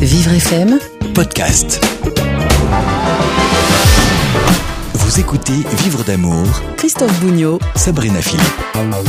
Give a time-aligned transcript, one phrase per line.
[0.00, 0.78] Vivre FM,
[1.12, 1.78] podcast.
[5.10, 8.46] Vous écoutez Vivre d'amour, Christophe Bougnot, Sabrina Philippe.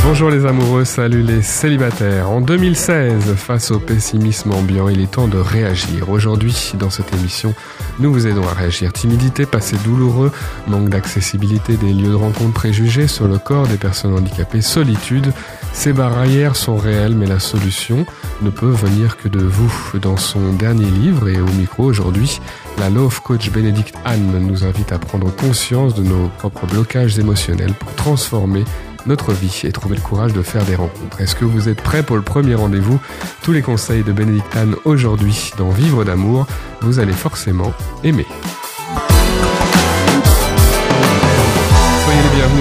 [0.03, 2.27] Bonjour les amoureux, salut les célibataires.
[2.31, 6.09] En 2016, face au pessimisme ambiant, il est temps de réagir.
[6.09, 7.53] Aujourd'hui, dans cette émission,
[7.99, 8.91] nous vous aidons à réagir.
[8.91, 10.31] Timidité, passé douloureux,
[10.67, 15.31] manque d'accessibilité des lieux de rencontre préjugés sur le corps des personnes handicapées, solitude.
[15.71, 18.07] Ces barrières sont réelles, mais la solution
[18.41, 19.71] ne peut venir que de vous.
[20.01, 22.41] Dans son dernier livre et au micro aujourd'hui,
[22.77, 27.73] la Love Coach Bénédicte Anne nous invite à prendre conscience de nos propres blocages émotionnels
[27.73, 28.63] pour transformer
[29.05, 31.21] notre vie et trouver le courage de faire des rencontres.
[31.21, 32.99] Est-ce que vous êtes prêts pour le premier rendez-vous?
[33.41, 36.45] Tous les conseils de Bénédicte Anne aujourd'hui dans Vivre d'amour,
[36.81, 38.27] vous allez forcément aimer.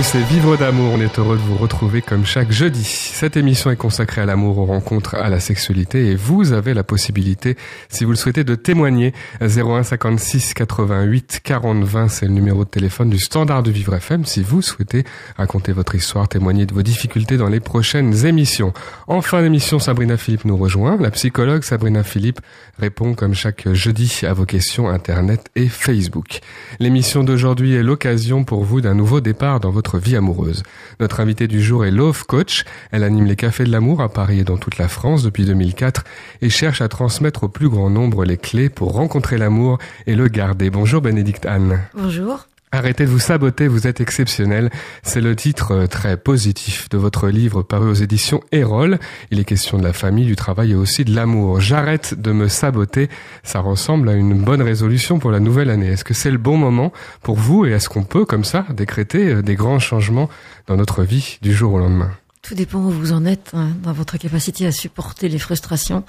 [0.01, 0.93] Bienvenus, c'est Vivre d'amour.
[0.95, 2.85] On est heureux de vous retrouver comme chaque jeudi.
[2.85, 6.85] Cette émission est consacrée à l'amour, aux rencontres, à la sexualité et vous avez la
[6.85, 7.57] possibilité,
[7.91, 9.13] si vous le souhaitez, de témoigner.
[9.43, 14.25] 01 56 88 40 20, c'est le numéro de téléphone du standard de Vivre FM
[14.25, 15.05] si vous souhaitez
[15.37, 18.73] raconter votre histoire, témoigner de vos difficultés dans les prochaines émissions.
[19.07, 20.97] En fin d'émission, Sabrina Philippe nous rejoint.
[20.99, 22.41] La psychologue Sabrina Philippe
[22.79, 26.41] répond comme chaque jeudi à vos questions Internet et Facebook.
[26.79, 30.63] L'émission d'aujourd'hui est l'occasion pour vous d'un nouveau départ dans votre vie amoureuse.
[31.01, 32.65] Notre invitée du jour est Love Coach.
[32.91, 36.05] Elle anime les cafés de l'amour à Paris et dans toute la France depuis 2004
[36.43, 40.29] et cherche à transmettre au plus grand nombre les clés pour rencontrer l'amour et le
[40.29, 40.71] garder.
[40.71, 41.81] Bonjour Bénédicte Anne.
[41.95, 42.50] Bonjour.
[42.73, 44.71] Arrêtez de vous saboter, vous êtes exceptionnel.
[45.03, 49.01] C'est le titre euh, très positif de votre livre paru aux éditions Erol.
[49.33, 51.61] Il est question de la famille, du travail et aussi de l'amour.
[51.61, 53.11] J'arrête de me saboter.
[53.43, 55.89] Ça ressemble à une bonne résolution pour la nouvelle année.
[55.89, 59.31] Est-ce que c'est le bon moment pour vous et est-ce qu'on peut, comme ça, décréter
[59.31, 60.31] euh, des grands changements
[60.69, 62.13] dans notre vie du jour au lendemain?
[62.43, 66.05] Tout dépend où vous en êtes hein, dans votre capacité à supporter les frustrations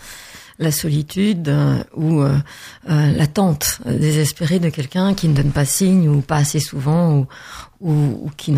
[0.62, 2.38] la solitude euh, ou euh,
[2.90, 7.28] euh, l'attente désespérée de quelqu'un qui ne donne pas signe ou pas assez souvent ou,
[7.82, 8.54] ou, ou qui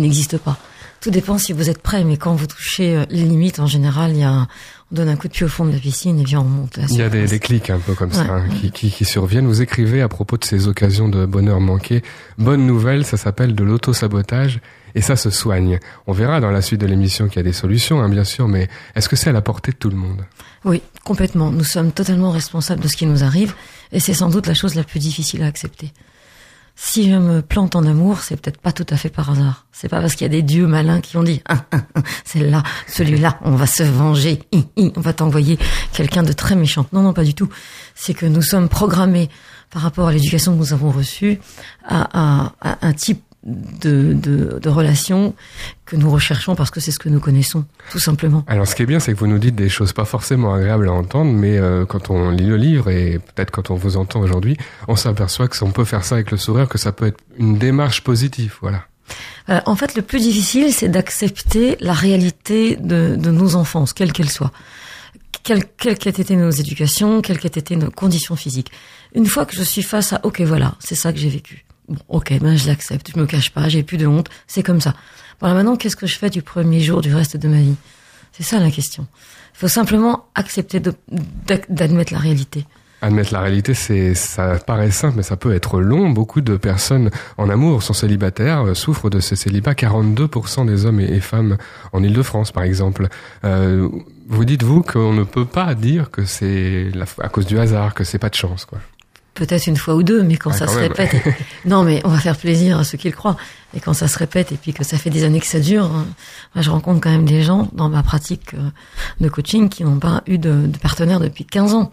[0.00, 0.56] n'existe pas.
[1.00, 4.18] Tout dépend si vous êtes prêt, mais quand vous touchez les limites, en général, il
[4.18, 4.48] y a
[4.90, 6.78] on donne un coup de pied au fond de la piscine et puis on monte.
[6.88, 9.46] Il y a des, des clics un peu comme ça hein, qui, qui, qui, surviennent.
[9.46, 12.02] Vous écrivez à propos de ces occasions de bonheur manqué.
[12.38, 14.60] Bonne nouvelle, ça s'appelle de l'auto-sabotage
[14.94, 15.78] et ça se soigne.
[16.06, 18.48] On verra dans la suite de l'émission qu'il y a des solutions, hein, bien sûr,
[18.48, 20.24] mais est-ce que c'est à la portée de tout le monde?
[20.64, 21.50] Oui, complètement.
[21.50, 23.54] Nous sommes totalement responsables de ce qui nous arrive
[23.92, 25.92] et c'est sans doute la chose la plus difficile à accepter.
[26.80, 29.66] Si je me plante en amour, c'est peut-être pas tout à fait par hasard.
[29.72, 32.02] C'est pas parce qu'il y a des dieux malins qui ont dit ah, ah, ah,
[32.24, 34.38] celle-là, celui-là, on va se venger,
[34.76, 35.58] on va t'envoyer
[35.92, 36.86] quelqu'un de très méchant.
[36.92, 37.48] Non, non, pas du tout.
[37.96, 39.28] C'est que nous sommes programmés
[39.70, 41.40] par rapport à l'éducation que nous avons reçue
[41.84, 45.34] à un type de, de, de, relations
[45.86, 48.44] que nous recherchons parce que c'est ce que nous connaissons, tout simplement.
[48.48, 50.88] Alors ce qui est bien, c'est que vous nous dites des choses pas forcément agréables
[50.88, 54.20] à entendre, mais euh, quand on lit le livre et peut-être quand on vous entend
[54.20, 54.56] aujourd'hui,
[54.88, 57.58] on s'aperçoit que on peut faire ça avec le sourire, que ça peut être une
[57.58, 58.84] démarche positive, voilà.
[59.48, 64.12] Euh, en fait, le plus difficile, c'est d'accepter la réalité de, de nos enfances, quelle
[64.12, 64.52] qu'elle soit.
[65.42, 68.70] Quelle, quelle qu'aient été nos éducations, quelles qu'aient été nos conditions physiques.
[69.14, 72.00] Une fois que je suis face à, ok, voilà, c'est ça que j'ai vécu Bon,
[72.08, 74.94] ok, ben je l'accepte, je me cache pas, j'ai plus de honte, c'est comme ça.
[75.40, 77.76] Voilà, maintenant, qu'est-ce que je fais du premier jour du reste de ma vie?
[78.32, 79.06] C'est ça la question.
[79.54, 80.80] Il faut simplement accepter
[81.68, 82.66] d'admettre la réalité.
[83.00, 86.10] Admettre la réalité, c'est ça paraît simple, mais ça peut être long.
[86.10, 89.74] Beaucoup de personnes en amour sont célibataires, euh, souffrent de ce célibat.
[89.74, 91.58] 42% des hommes et femmes
[91.92, 93.08] en Île-de-France, par exemple.
[93.44, 93.88] Euh,
[94.28, 96.90] vous dites-vous qu'on ne peut pas dire que c'est
[97.20, 98.78] à cause du hasard, que c'est pas de chance, quoi?
[99.38, 101.14] Peut-être une fois ou deux, mais quand ça se répète,
[101.64, 103.36] non, mais on va faire plaisir à ceux qui le croient.
[103.74, 105.84] Et quand ça se répète et puis que ça fait des années que ça dure,
[105.84, 106.06] hein,
[106.54, 108.70] moi je rencontre quand même des gens dans ma pratique euh,
[109.20, 111.90] de coaching qui n'ont pas eu de, de, partenaire depuis 15 ans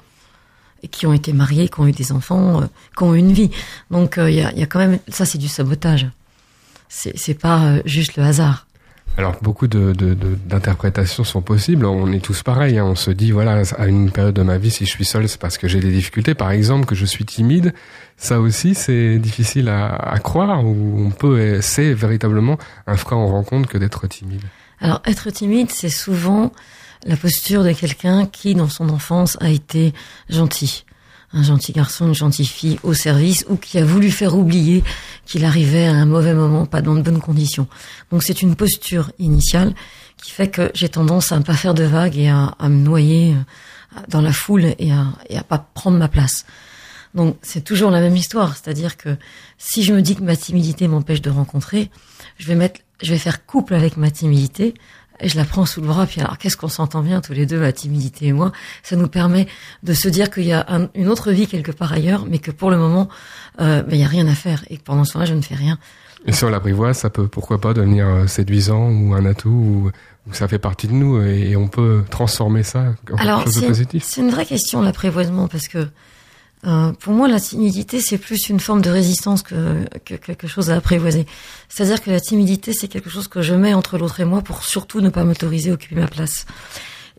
[0.83, 2.65] et qui ont été mariés, qui ont eu des enfants, euh,
[2.97, 3.51] qui ont eu une vie.
[3.91, 6.07] Donc euh, il y, a, y, a, quand même ça, c'est du sabotage.
[6.87, 8.64] C'est pas juste le hasard.
[9.17, 9.93] Alors beaucoup de,
[10.45, 11.85] d'interprétations sont possibles.
[11.85, 12.77] On est tous pareils.
[12.77, 12.85] Hein.
[12.85, 15.39] On se dit voilà à une période de ma vie si je suis seul c'est
[15.39, 16.33] parce que j'ai des difficultés.
[16.33, 17.73] Par exemple que je suis timide.
[18.17, 22.57] Ça aussi c'est difficile à, croire ou on peut c'est véritablement
[22.87, 24.43] un frein en rencontre que d'être timide.
[24.79, 26.51] Alors être timide c'est souvent
[27.05, 29.93] la posture de quelqu'un qui dans son enfance a été
[30.29, 30.85] gentil
[31.33, 34.83] un gentil garçon, une gentille fille au service ou qui a voulu faire oublier
[35.25, 37.67] qu'il arrivait à un mauvais moment, pas dans de bonnes conditions.
[38.11, 39.73] Donc c'est une posture initiale
[40.17, 43.33] qui fait que j'ai tendance à ne pas faire de vagues et à, me noyer
[43.33, 46.45] euh, dans la foule et à, et à pas prendre ma place.
[47.15, 49.17] Donc c'est toujours la même histoire, c'est-à-dire que
[49.57, 51.89] si je me dis que ma timidité m'empêche de rencontrer,
[52.37, 54.73] je vais mettre, je vais faire couple avec ma timidité
[55.19, 57.45] Et je la prends sous le bras, puis alors qu'est-ce qu'on s'entend bien tous les
[57.45, 58.51] deux, la timidité et moi.
[58.83, 59.47] Ça nous permet
[59.83, 62.69] de se dire qu'il y a une autre vie quelque part ailleurs, mais que pour
[62.69, 63.07] le moment,
[63.61, 65.41] euh, ben, il y a rien à faire et que pendant ce temps-là, je ne
[65.41, 65.77] fais rien.
[66.27, 69.91] Et si on l'apprivoise, ça peut pourquoi pas devenir euh, séduisant ou un atout ou,
[70.31, 74.03] ça fait partie de nous et on peut transformer ça en quelque chose de positif.
[74.03, 75.87] C'est une vraie question l'apprivoisement parce que
[76.65, 80.71] euh, pour moi, la timidité, c'est plus une forme de résistance que, que quelque chose
[80.71, 81.25] à apprivoiser.
[81.69, 84.63] C'est-à-dire que la timidité, c'est quelque chose que je mets entre l'autre et moi pour
[84.63, 86.45] surtout ne pas m'autoriser à occuper ma place.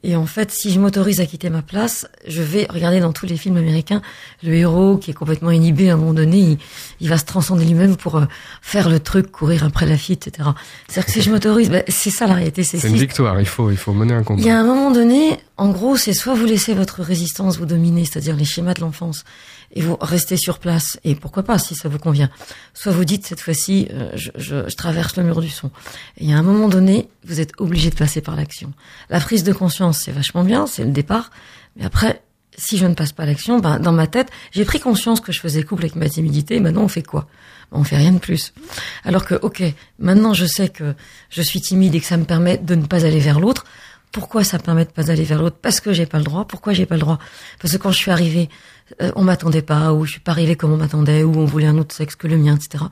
[0.08, 3.26] Et en fait, si je m'autorise à quitter ma place, je vais regarder dans tous
[3.26, 4.02] les films américains
[4.44, 6.58] le héros qui est complètement inhibé à un moment donné,
[7.00, 8.26] il, va se transcender lui-même pour euh,
[8.62, 10.50] faire le truc, courir après la fille, etc.
[10.86, 12.62] C'est-à-dire que si je m'autorise, ben, c'est ça la réalité.
[12.62, 13.40] C'est une victoire.
[13.40, 14.40] Il faut, il faut mener un combat.
[14.40, 17.66] Il y a un moment donné, en gros, c'est soit vous laissez votre résistance vous
[17.66, 19.24] dominer, c'est-à-dire les schémas de l'enfance,
[19.72, 22.30] et vous restez sur place, et pourquoi pas si ça vous convient.
[22.74, 25.70] Soit vous dites cette fois-ci, euh, je, traverse le mur du son.
[26.18, 28.72] Et a un moment donné, vous êtes obligé de passer par l'action.
[29.10, 31.30] La prise de conscience, c'est vachement bien, c'est le départ,
[31.76, 32.22] mais après,
[32.58, 35.40] si je ne passe pas l'action, ben, dans ma tête, j'ai pris conscience que je
[35.40, 37.26] faisais couple avec ma timidité, et maintenant on fait quoi?
[37.72, 38.54] On fait rien de plus.
[39.04, 39.62] Alors que, ok,
[39.98, 40.94] maintenant je sais que
[41.30, 43.64] je suis timide et que ça me permet de ne pas aller vers l'autre,
[44.16, 45.58] pourquoi ça permet de pas aller vers l'autre?
[45.60, 46.46] Parce que j'ai pas le droit.
[46.46, 47.18] Pourquoi j'ai pas le droit?
[47.60, 48.48] Parce que quand je suis arrivée,
[49.02, 51.66] euh, on m'attendait pas, ou je suis pas arrivée comme on m'attendait, ou on voulait
[51.66, 52.84] un autre sexe que le mien, etc.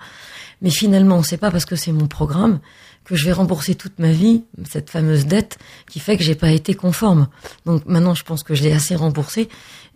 [0.62, 2.61] Mais finalement, c'est pas parce que c'est mon programme
[3.05, 5.58] que je vais rembourser toute ma vie cette fameuse dette
[5.91, 7.29] qui fait que j'ai pas été conforme.
[7.67, 9.49] Donc maintenant, je pense que je l'ai assez remboursé.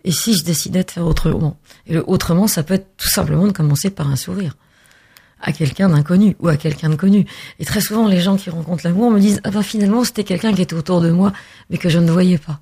[0.04, 3.46] Et si je décidais de faire autrement, et le autrement, ça peut être tout simplement
[3.46, 4.54] de commencer par un sourire
[5.40, 7.24] à quelqu'un d'inconnu ou à quelqu'un de connu.
[7.58, 10.52] Et très souvent, les gens qui rencontrent l'amour me disent ah ben finalement c'était quelqu'un
[10.52, 11.32] qui était autour de moi
[11.70, 12.60] mais que je ne voyais pas.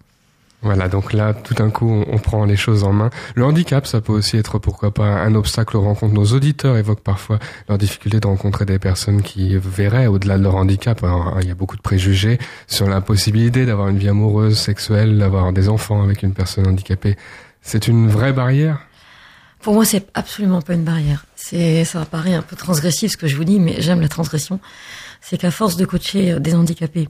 [0.62, 3.10] Voilà, donc là, tout d'un coup, on, prend les choses en main.
[3.34, 6.14] Le handicap, ça peut aussi être, pourquoi pas, un obstacle aux rencontres.
[6.14, 7.38] Nos auditeurs évoquent parfois
[7.68, 11.04] leur difficulté de rencontrer des personnes qui verraient au-delà de leur handicap.
[11.04, 15.18] Alors, il y a beaucoup de préjugés sur la possibilité d'avoir une vie amoureuse, sexuelle,
[15.18, 17.16] d'avoir des enfants avec une personne handicapée.
[17.60, 18.80] C'est une vraie barrière?
[19.60, 21.25] Pour moi, c'est absolument pas une barrière.
[21.48, 24.58] C'est, ça paraît un peu transgressif ce que je vous dis, mais j'aime la transgression.
[25.20, 27.08] C'est qu'à force de coacher euh, des handicapés,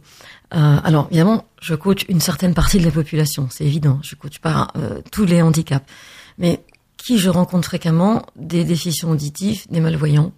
[0.53, 3.99] euh, alors évidemment, je coach une certaine partie de la population, c'est évident.
[4.03, 5.91] Je coach pas euh, tous les handicaps,
[6.37, 6.63] mais
[6.99, 10.33] qui je rencontre fréquemment, des déficients auditifs, des malvoyants.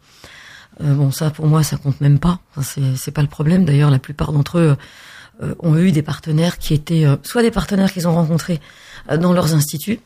[0.81, 2.39] Euh, bon, ça pour moi, ça compte même pas.
[2.63, 3.65] c'est, c'est pas le problème.
[3.65, 4.77] D'ailleurs, la plupart d'entre eux
[5.43, 8.61] euh, ont eu des partenaires qui étaient soit des partenaires qu'ils ont rencontrés
[9.11, 9.99] dans leurs instituts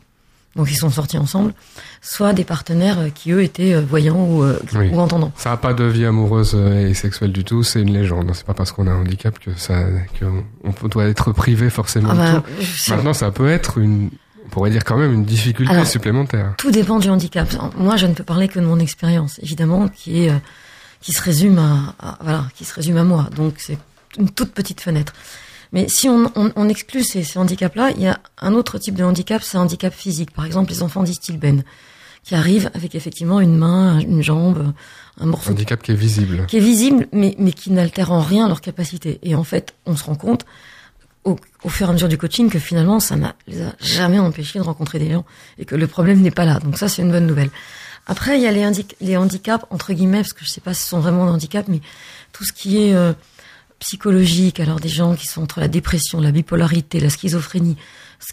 [0.56, 1.54] donc ils sont sortis ensemble,
[2.02, 4.58] soit des partenaires euh, qui eux étaient euh, voyants ou, euh,
[4.92, 5.32] ou entendants.
[5.36, 8.30] Ça n'a pas de vie amoureuse et sexuelle du tout, c'est une légende.
[8.34, 9.82] C'est pas parce qu'on a un handicap que ça,
[10.18, 12.10] qu'on doit être privé forcément.
[12.12, 12.42] Ah bah,
[12.88, 14.10] Maintenant, ça peut être une,
[14.44, 16.54] on pourrait dire quand même une difficulté supplémentaire.
[16.58, 17.48] Tout dépend du handicap.
[17.76, 20.32] Moi, je ne peux parler que de mon expérience, évidemment, qui est
[21.00, 23.28] qui se résume à, à voilà, qui se résume à moi.
[23.34, 23.76] Donc c'est
[24.18, 25.12] une toute petite fenêtre.
[25.72, 28.94] Mais si on, on, on exclut ces, ces handicaps-là, il y a un autre type
[28.94, 30.30] de handicap, c'est un handicap physique.
[30.32, 31.62] Par exemple, les enfants d'Istilben,
[32.24, 34.72] qui arrivent avec effectivement une main, une jambe,
[35.18, 35.50] un morceau.
[35.50, 36.44] Un handicap qui est visible.
[36.46, 39.18] Qui est visible, mais, mais qui n'altère en rien leur capacité.
[39.22, 40.44] Et en fait, on se rend compte,
[41.24, 44.18] au, au fur et à mesure du coaching, que finalement, ça n'a les a jamais
[44.18, 45.24] empêchés de rencontrer des gens
[45.58, 46.58] et que le problème n'est pas là.
[46.60, 47.50] Donc ça, c'est une bonne nouvelle.
[48.06, 48.70] Après, il y a les,
[49.00, 51.68] les handicaps, entre guillemets, parce que je sais pas si ce sont vraiment des handicaps,
[51.68, 51.80] mais
[52.32, 52.94] tout ce qui est...
[52.94, 53.14] Euh,
[53.82, 57.76] psychologiques, alors des gens qui sont entre la dépression, la bipolarité, la schizophrénie,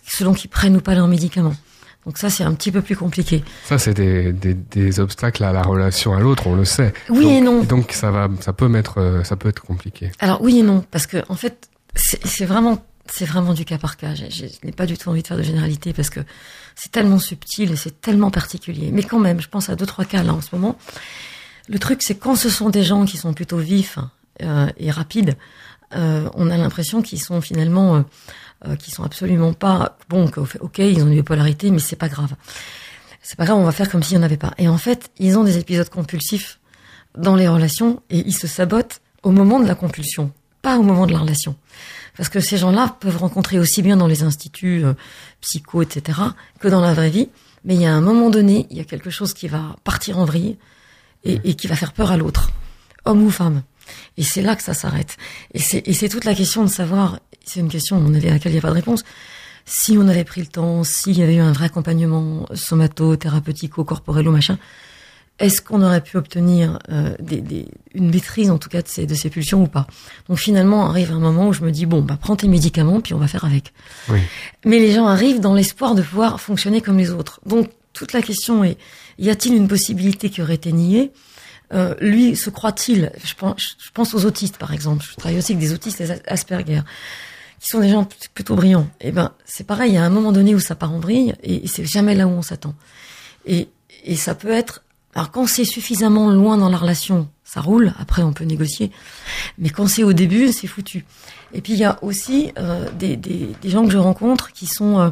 [0.07, 1.55] selon qu'ils prennent ou pas leurs médicaments.
[2.05, 3.43] Donc ça, c'est un petit peu plus compliqué.
[3.65, 6.93] Ça, c'est des, des, des, obstacles à la relation à l'autre, on le sais.
[7.09, 7.63] Oui et non.
[7.63, 10.11] donc ça va, ça peut mettre, euh, ça peut être compliqué.
[10.19, 13.97] Alors oui et non, parce que en fait, c'est vraiment, c'est vraiment du cas par
[13.97, 14.13] cas.
[14.15, 16.21] Je, je n'ai pas du tout envie de faire de généralité parce que
[16.75, 18.91] c'est tellement subtil et c'est tellement particulier.
[18.93, 20.77] Mais quand même, je pense à deux trois cas là en ce moment.
[21.67, 23.99] Le truc, c'est quand ce sont des gens qui sont plutôt vifs
[24.41, 25.35] et rapides,
[25.95, 28.01] euh, on a l'impression qu'ils sont finalement, euh,
[28.67, 30.29] euh, qu'ils sont absolument pas bon.
[30.59, 32.35] Ok, ils ont une bipolarité, mais c'est pas grave.
[33.21, 34.53] C'est pas grave, on va faire comme s'il n'y en avait pas.
[34.57, 36.59] Et en fait, ils ont des épisodes compulsifs
[37.17, 40.31] dans les relations et ils se sabotent au moment de la compulsion,
[40.61, 41.55] pas au moment de la relation.
[42.15, 44.93] Parce que ces gens-là peuvent rencontrer aussi bien dans les instituts euh,
[45.41, 46.19] psycho, etc.,
[46.59, 47.29] que dans la vraie vie.
[47.65, 50.17] Mais il y a un moment donné, il y a quelque chose qui va partir
[50.17, 50.57] en vrille
[51.25, 52.49] et qui va faire peur à l'autre,
[53.03, 53.63] homme ou femme.
[54.17, 55.17] Et c'est là que ça s'arrête.
[55.53, 58.61] Et c'est toute la question de savoir, c'est une question à laquelle il n'y a
[58.61, 59.03] pas de réponse,
[59.65, 63.83] si on avait pris le temps, s'il y avait eu un vrai accompagnement somato, thérapeutico,
[63.83, 64.57] corporello, machin,
[65.39, 69.05] est-ce qu'on aurait pu obtenir euh, des, des, une maîtrise en tout cas de ces,
[69.05, 69.87] de ces pulsions ou pas?
[70.27, 73.13] Donc finalement arrive un moment où je me dis bon bah prends tes médicaments puis
[73.13, 73.73] on va faire avec.
[74.09, 74.19] Oui.
[74.65, 77.39] Mais les gens arrivent dans l'espoir de pouvoir fonctionner comme les autres.
[77.45, 78.77] Donc toute la question est
[79.17, 81.11] y a-t-il une possibilité qui aurait été niée?
[81.73, 85.05] Euh, lui, se croit-il je pense, aux autistes, par exemple.
[85.09, 86.81] Je travaille aussi avec des autistes, les Asperger,
[87.59, 88.89] qui sont des gens plutôt brillants.
[89.01, 89.91] Et eh ben, c'est pareil.
[89.91, 92.27] Il y a un moment donné où ça part en brille, et, c'est jamais là
[92.27, 92.73] où on s'attend.
[93.45, 93.69] Et,
[94.03, 94.83] et ça peut être.
[95.15, 97.93] Alors quand c'est suffisamment loin dans la relation, ça roule.
[97.99, 98.91] Après, on peut négocier.
[99.57, 101.05] Mais quand c'est au début, c'est foutu.
[101.51, 104.99] Et puis il y a aussi euh, des, des, gens que je rencontre qui sont
[104.99, 105.09] euh,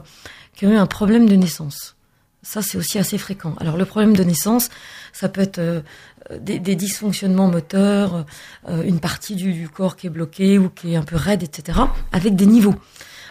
[0.55, 1.95] qui ont eu un problème de naissance.
[2.43, 3.55] Ça, c'est aussi assez fréquent.
[3.59, 4.69] Alors le problème de naissance,
[5.13, 5.83] ça peut être
[6.39, 8.25] des, des, dysfonctionnements moteurs,
[8.67, 11.43] euh, une partie du, du, corps qui est bloquée ou qui est un peu raide,
[11.43, 11.79] etc.,
[12.11, 12.75] avec des niveaux.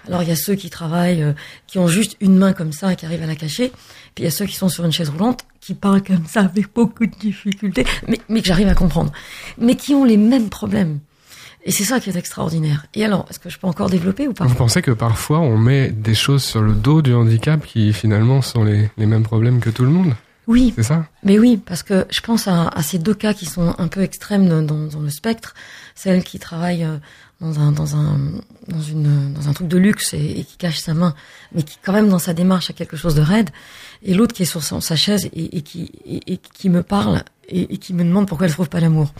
[0.09, 1.33] Alors il y a ceux qui travaillent, euh,
[1.67, 3.71] qui ont juste une main comme ça et qui arrivent à la cacher,
[4.15, 6.41] puis il y a ceux qui sont sur une chaise roulante, qui parlent comme ça
[6.41, 9.13] avec beaucoup de difficultés, mais, mais que j'arrive à comprendre,
[9.59, 11.01] mais qui ont les mêmes problèmes.
[11.65, 12.87] Et c'est ça qui est extraordinaire.
[12.95, 14.45] Et alors, est-ce que je peux encore développer ou pas?
[14.45, 18.41] Vous pensez que parfois on met des choses sur le dos du handicap qui finalement
[18.41, 20.15] sont les, les mêmes problèmes que tout le monde?
[20.47, 20.73] Oui.
[20.77, 21.07] C'est ça?
[21.25, 24.03] Mais oui, parce que je pense à, à, ces deux cas qui sont un peu
[24.03, 25.55] extrêmes dans, dans le spectre.
[25.95, 26.99] Celle qui travaille euh,
[27.41, 28.19] dans un, dans un,
[28.69, 31.15] dans une, dans un truc de luxe et, qui cache sa main,
[31.53, 33.51] mais qui quand même dans sa démarche a quelque chose de raide.
[34.03, 37.79] Et l'autre qui est sur sa chaise et, et qui, et, qui me parle et,
[37.79, 39.13] qui me demande pourquoi elle trouve pas l'amour.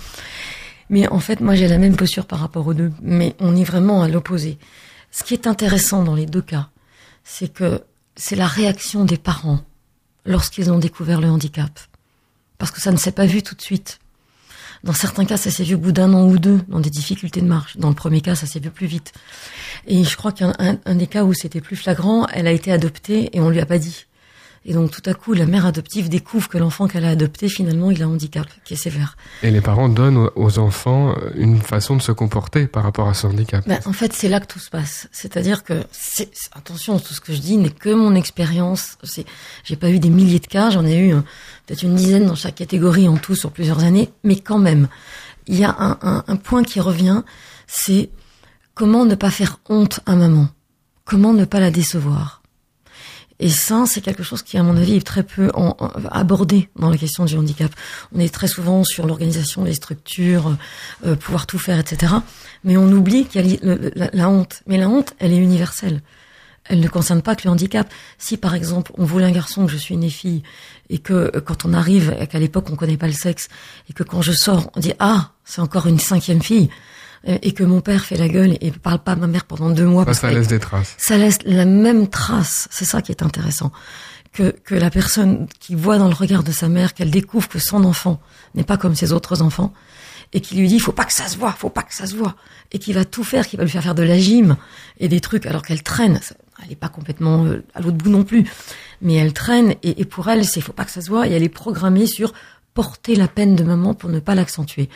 [0.89, 3.65] Mais en fait, moi j'ai la même posture par rapport aux deux, mais on est
[3.65, 4.59] vraiment à l'opposé.
[5.11, 6.69] Ce qui est intéressant dans les deux cas,
[7.25, 7.83] c'est que
[8.15, 9.61] c'est la réaction des parents
[10.27, 11.81] lorsqu'ils ont découvert le handicap.
[12.59, 13.99] Parce que ça ne s'est pas vu tout de suite.
[14.85, 17.41] Dans certains cas, ça s'est vu au bout d'un an ou deux, dans des difficultés
[17.41, 17.77] de marche.
[17.77, 19.13] Dans le premier cas, ça s'est vu plus vite.
[19.87, 23.35] Et je crois qu'un un, des cas où c'était plus flagrant, elle a été adoptée
[23.37, 24.07] et on lui a pas dit.
[24.69, 27.93] Et donc tout à coup, la mère adoptive découvre que l'enfant qu'elle a adopté, finalement,
[27.93, 29.17] il a un handicap qui est sévère.
[29.45, 33.29] Et les parents donnent aux enfants une façon de se comporter par rapport à ce
[33.29, 33.67] handicap.
[33.69, 35.09] Ben, en fait, c'est là que tout se passe.
[35.13, 38.99] C'est-à-dire que, c'est, attention, tout ce que je dis n'est que mon expérience.
[39.05, 39.25] C'est,
[39.63, 41.21] j'ai pas eu des milliers de cas, j'en ai eu euh,
[41.67, 44.89] peut-être une dizaine dans chaque catégorie en tout sur plusieurs années, mais quand même,
[45.47, 47.23] il y a un, un, un point qui revient,
[47.69, 48.11] c'est
[48.75, 50.49] comment ne pas faire honte à maman,
[51.05, 52.43] comment ne pas la décevoir?
[53.39, 55.51] Et ça, c'est quelque chose qui, à mon avis, est très peu
[56.11, 57.71] abordé dans la question du handicap.
[58.15, 60.57] On est très souvent sur l'organisation, les structures,
[61.05, 62.15] euh, pouvoir tout faire, etc.
[62.65, 64.63] Mais on oublie qu'il y a la, la, honte.
[64.67, 66.01] Mais la honte, elle est universelle.
[66.69, 67.89] Elle ne concerne pas que le handicap.
[68.19, 70.43] Si, par exemple, on voulait un garçon, que je suis une fille,
[70.89, 73.49] et que euh, quand on arrive, et qu'à l'époque on connaît pas le sexe,
[73.91, 76.71] et que quand je sors, on dit ah, c'est encore une cinquième fille,
[77.27, 79.87] et que mon père fait la gueule et parle pas à ma mère pendant deux
[79.87, 80.05] mois.
[80.05, 80.95] Ça, ça laisse des traces.
[80.99, 82.69] Ça laisse la même trace.
[82.71, 83.73] C'est ça qui est intéressant.
[84.33, 87.59] Que, que la personne qui voit dans le regard de sa mère qu'elle découvre que
[87.59, 88.21] son enfant
[88.55, 89.73] n'est pas comme ses autres enfants
[90.33, 92.15] et qui lui dit faut pas que ça se voit, faut pas que ça se
[92.15, 92.37] voit
[92.73, 94.57] et qui va tout faire, qui va lui faire faire de la gym
[94.99, 96.21] et des trucs alors qu'elle traîne.
[96.63, 98.45] Elle est pas complètement euh, à l'autre bout non plus,
[99.01, 101.33] mais elle traîne et, et pour elle c'est faut pas que ça se voit et
[101.33, 102.33] elle est programmée sur
[102.75, 104.91] porter la peine de maman pour ne pas l'accentuer.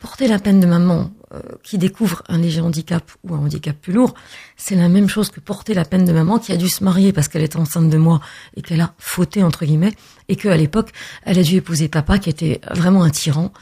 [0.00, 3.92] Porter la peine de maman euh, qui découvre un léger handicap ou un handicap plus
[3.92, 4.14] lourd,
[4.56, 7.12] c'est la même chose que porter la peine de maman qui a dû se marier
[7.12, 8.20] parce qu'elle était enceinte de moi
[8.56, 9.92] et qu'elle a fauté entre guillemets
[10.28, 13.52] et qu'à l'époque elle a dû épouser papa qui était vraiment un tyran,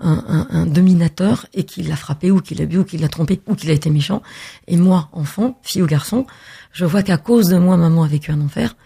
[0.00, 3.54] un, dominateur et qui l'a frappé ou qui l'a bu ou qui l'a trompé ou
[3.54, 4.22] qui a été méchant.
[4.66, 6.26] Et moi, enfant, fille ou garçon,
[6.72, 8.76] je vois qu'à cause de moi, maman a vécu un enfer,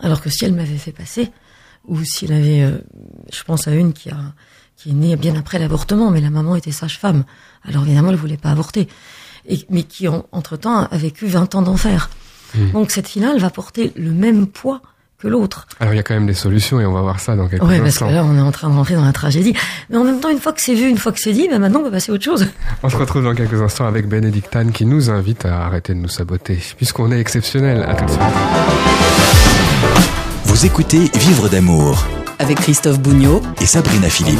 [0.00, 1.30] alors que si elle m'avait fait passer
[1.86, 2.78] ou s'il avait, euh,
[3.32, 4.34] je pense à une qui a
[4.76, 7.24] qui est née bien après l'avortement, mais la maman était sage-femme.
[7.66, 8.88] Alors évidemment, elle voulait pas avorter.
[9.48, 12.10] Et, mais qui, entre-temps, a vécu 20 ans d'enfer.
[12.54, 12.72] Hmm.
[12.72, 14.80] Donc cette finale va porter le même poids
[15.18, 15.66] que l'autre.
[15.80, 17.62] Alors il y a quand même des solutions et on va voir ça dans quelques
[17.62, 19.54] ouais, parce que là on est en train de rentrer dans la tragédie.
[19.90, 21.58] Mais en même temps, une fois que c'est vu, une fois que c'est dit, ben
[21.58, 22.46] maintenant on va passer à autre chose.
[22.82, 25.98] On se retrouve dans quelques instants avec Bénédicte Anne qui nous invite à arrêter de
[25.98, 27.84] nous saboter, puisqu'on est exceptionnel.
[27.88, 28.22] À tout de suite.
[30.44, 32.04] Vous écoutez Vivre d'amour
[32.38, 34.38] avec Christophe Bougnot et Sabrina Philippe.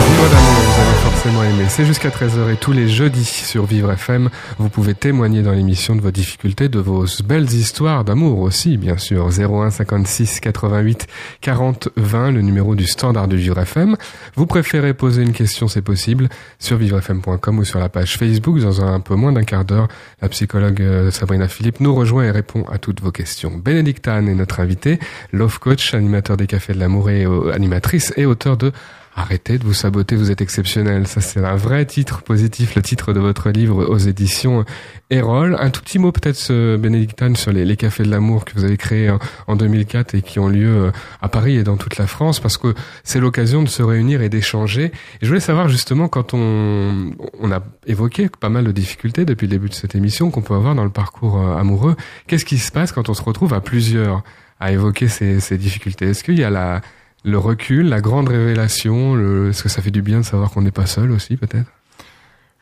[0.00, 1.40] Vous forcément.
[1.68, 4.28] C'est jusqu'à 13h et tous les jeudis sur Vivre FM.
[4.58, 8.98] Vous pouvez témoigner dans l'émission de vos difficultés, de vos belles histoires d'amour aussi, bien
[8.98, 9.28] sûr.
[9.28, 11.06] 01 56 88
[11.40, 13.96] 40 20, le numéro du standard de Vivre FM.
[14.34, 16.28] Vous préférez poser une question, c'est possible,
[16.58, 18.58] sur vivrefm.com ou sur la page Facebook.
[18.58, 19.88] Dans un peu moins d'un quart d'heure,
[20.20, 23.52] la psychologue euh, Sabrina Philippe nous rejoint et répond à toutes vos questions.
[23.56, 24.98] Bénédicte Anne est notre invitée,
[25.32, 28.72] love coach, animateur des Cafés de la l'amour et animatrice et auteur de
[29.16, 31.08] Arrêtez de vous saboter, vous êtes exceptionnel.
[31.08, 34.64] Ça, c'est un vrai titre positif, le titre de votre livre aux éditions
[35.10, 35.56] Erol.
[35.58, 39.12] Un tout petit mot peut-être, Bénédictane, sur les, cafés de l'amour que vous avez créés
[39.48, 40.90] en, 2004 et qui ont lieu euh,
[41.20, 44.28] à Paris et dans toute la France, parce que c'est l'occasion de se réunir et
[44.28, 44.84] d'échanger.
[44.84, 49.48] Et je voulais savoir justement, quand on, on a évoqué pas mal de difficultés depuis
[49.48, 51.96] le début de cette émission qu'on peut avoir dans le parcours euh, amoureux,
[52.28, 54.22] qu'est-ce qui se passe quand on se retrouve à plusieurs
[54.60, 56.10] à évoquer ces difficultés?
[56.10, 56.82] Est-ce qu'il y a la,
[57.24, 60.62] le recul, la grande révélation, le, est-ce que ça fait du bien de savoir qu'on
[60.62, 61.70] n'est pas seul aussi, peut-être?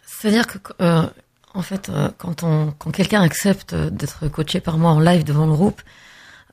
[0.04, 1.06] C'est-à-dire que, euh,
[1.54, 5.46] en fait, euh, quand on, quand quelqu'un accepte d'être coaché par moi en live devant
[5.46, 5.80] le groupe,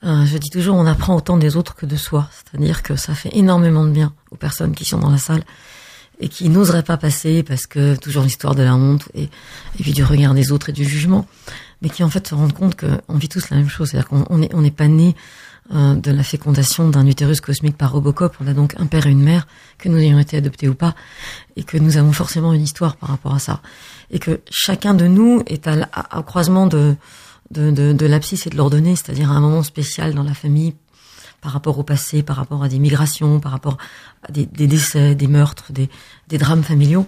[0.03, 2.29] euh, je dis toujours, on apprend autant des autres que de soi.
[2.31, 5.43] C'est-à-dire que ça fait énormément de bien aux personnes qui sont dans la salle
[6.19, 9.93] et qui n'oseraient pas passer parce que toujours l'histoire de la honte et, et puis
[9.93, 11.27] du regard des autres et du jugement,
[11.81, 13.89] mais qui en fait se rendent compte qu'on vit tous la même chose.
[13.89, 15.15] C'est-à-dire qu'on n'est on est pas né
[15.73, 18.35] euh, de la fécondation d'un utérus cosmique par Robocop.
[18.39, 19.47] On a donc un père et une mère,
[19.79, 20.93] que nous ayons été adoptés ou pas,
[21.55, 23.61] et que nous avons forcément une histoire par rapport à ça.
[24.11, 26.95] Et que chacun de nous est à, à, croisement de,
[27.49, 30.75] de, de, de l'abscisse et de l'ordonnée, c'est-à-dire à un moment spécial dans la famille
[31.41, 33.77] par rapport au passé, par rapport à des migrations, par rapport
[34.21, 35.89] à des, des décès, des meurtres, des,
[36.27, 37.07] des drames familiaux,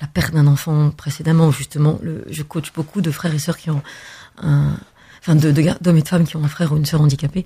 [0.00, 1.98] la perte d'un enfant précédemment, justement.
[2.02, 3.82] Le, je coach beaucoup de frères et sœurs qui ont
[4.38, 4.76] un,
[5.20, 7.44] enfin de d'hommes et de femmes qui ont un frère ou une sœur handicapée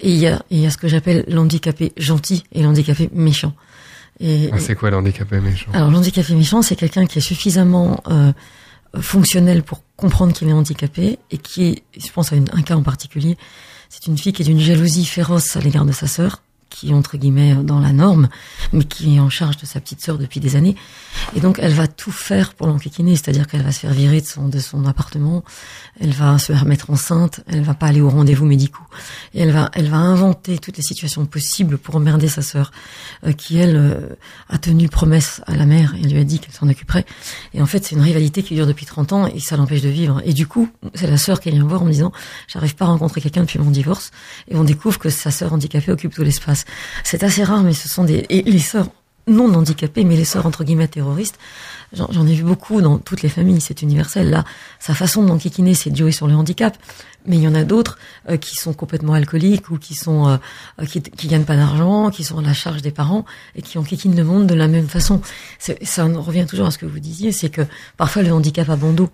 [0.00, 3.52] et il y a, il y a ce que j'appelle l'handicapé gentil et l'handicapé méchant.
[4.20, 5.72] Et, ah, c'est quoi l'handicapé méchant?
[5.72, 8.32] Alors l'handicapé méchant, c'est quelqu'un qui est suffisamment euh,
[9.00, 12.76] fonctionnel pour comprendre qu'il est handicapé et qui est, je pense à une, un cas
[12.76, 13.36] en particulier,
[13.88, 16.43] c'est une fille qui est d'une jalousie féroce à l'égard de sa sœur,
[16.74, 18.28] qui est entre guillemets dans la norme,
[18.72, 20.74] mais qui est en charge de sa petite sœur depuis des années.
[21.36, 24.26] Et donc elle va tout faire pour l'enquiquiner, c'est-à-dire qu'elle va se faire virer de
[24.26, 25.44] son, de son appartement,
[26.00, 28.82] elle va se faire mettre enceinte, elle va pas aller aux rendez-vous médicaux,
[29.34, 32.72] et elle va, elle va inventer toutes les situations possibles pour emmerder sa sœur,
[33.24, 34.16] euh, qui elle euh,
[34.48, 37.06] a tenu promesse à la mère et lui a dit qu'elle s'en occuperait.
[37.52, 39.88] Et en fait c'est une rivalité qui dure depuis 30 ans et ça l'empêche de
[39.88, 40.20] vivre.
[40.24, 42.12] Et du coup c'est la sœur qui vient voir en disant
[42.48, 44.10] j'arrive pas à rencontrer quelqu'un depuis mon divorce,
[44.48, 46.63] et on découvre que sa sœur handicapée occupe tout l'espace.
[47.02, 48.88] C'est assez rare, mais ce sont des et les sœurs
[49.26, 51.38] non handicapées, mais les sœurs entre guillemets terroristes.
[51.92, 54.30] J'en ai vu beaucoup dans toutes les familles, c'est universel.
[54.30, 54.44] Là,
[54.80, 56.76] sa façon d'enquiquiner, c'est de jouer sur le handicap.
[57.26, 60.36] Mais il y en a d'autres euh, qui sont complètement alcooliques ou qui sont euh,
[60.82, 64.16] euh, qui, gagnent pas d'argent, qui sont à la charge des parents et qui enquiquinent
[64.16, 65.22] le monde de la même façon.
[65.58, 67.62] Ça revient toujours à ce que vous disiez, c'est que
[67.96, 69.10] parfois le handicap a bon dos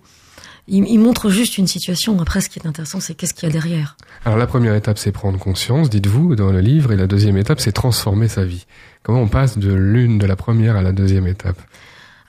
[0.71, 2.19] il, il, montre juste une situation.
[2.19, 3.97] Après, ce qui est intéressant, c'est qu'est-ce qu'il y a derrière.
[4.25, 7.59] Alors la première étape, c'est prendre conscience, dites-vous, dans le livre, et la deuxième étape,
[7.59, 8.65] c'est transformer sa vie.
[9.03, 11.57] Comment on passe de l'une, de la première à la deuxième étape?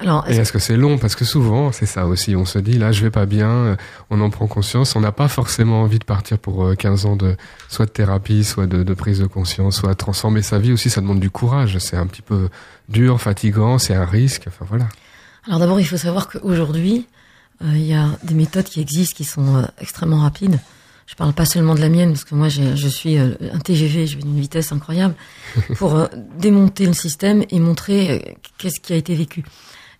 [0.02, 0.98] Alors, est-ce et est-ce que c'est long?
[0.98, 2.34] Parce que souvent, c'est ça aussi.
[2.34, 3.76] On se dit, là, je vais pas bien.
[4.10, 4.96] On en prend conscience.
[4.96, 7.36] On n'a pas forcément envie de partir pour 15 euh, ans de
[7.68, 10.90] soit de thérapie, soit de, de prise de conscience, soit transformer sa vie aussi.
[10.90, 11.78] Ça demande du courage.
[11.78, 12.48] C'est un petit peu
[12.88, 13.78] dur, fatigant.
[13.78, 14.46] C'est un risque.
[14.48, 14.88] Enfin voilà.
[15.46, 17.06] Alors d'abord, il faut savoir qu'aujourd'hui,
[17.64, 20.58] il y a des méthodes qui existent qui sont euh, extrêmement rapides.
[21.06, 24.06] Je parle pas seulement de la mienne parce que moi je suis euh, un TGV,
[24.06, 25.14] je vais d'une vitesse incroyable
[25.76, 29.44] pour démonter le système et montrer qu'est-ce qui a été vécu.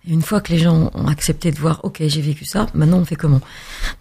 [0.05, 2.97] Et une fois que les gens ont accepté de voir, ok, j'ai vécu ça, maintenant
[2.97, 3.41] on fait comment?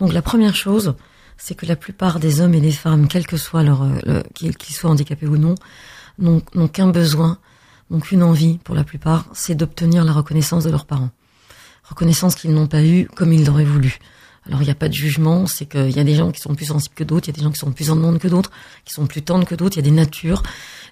[0.01, 0.95] Donc la première chose,
[1.37, 3.87] c'est que la plupart des hommes et des femmes, quel que soit leur,
[4.35, 5.55] qu'ils soient handicapés ou non,
[6.19, 7.39] n'ont qu'un besoin,
[7.91, 11.11] n'ont qu'une envie pour la plupart, c'est d'obtenir la reconnaissance de leurs parents
[11.85, 13.99] reconnaissance qu'ils n'ont pas eu comme ils l'auraient voulu.
[14.47, 16.55] Alors il n'y a pas de jugement, c'est qu'il y a des gens qui sont
[16.55, 18.27] plus sensibles que d'autres, il y a des gens qui sont plus en demande que
[18.27, 18.51] d'autres,
[18.85, 20.43] qui sont plus tendres que d'autres, il y a des natures,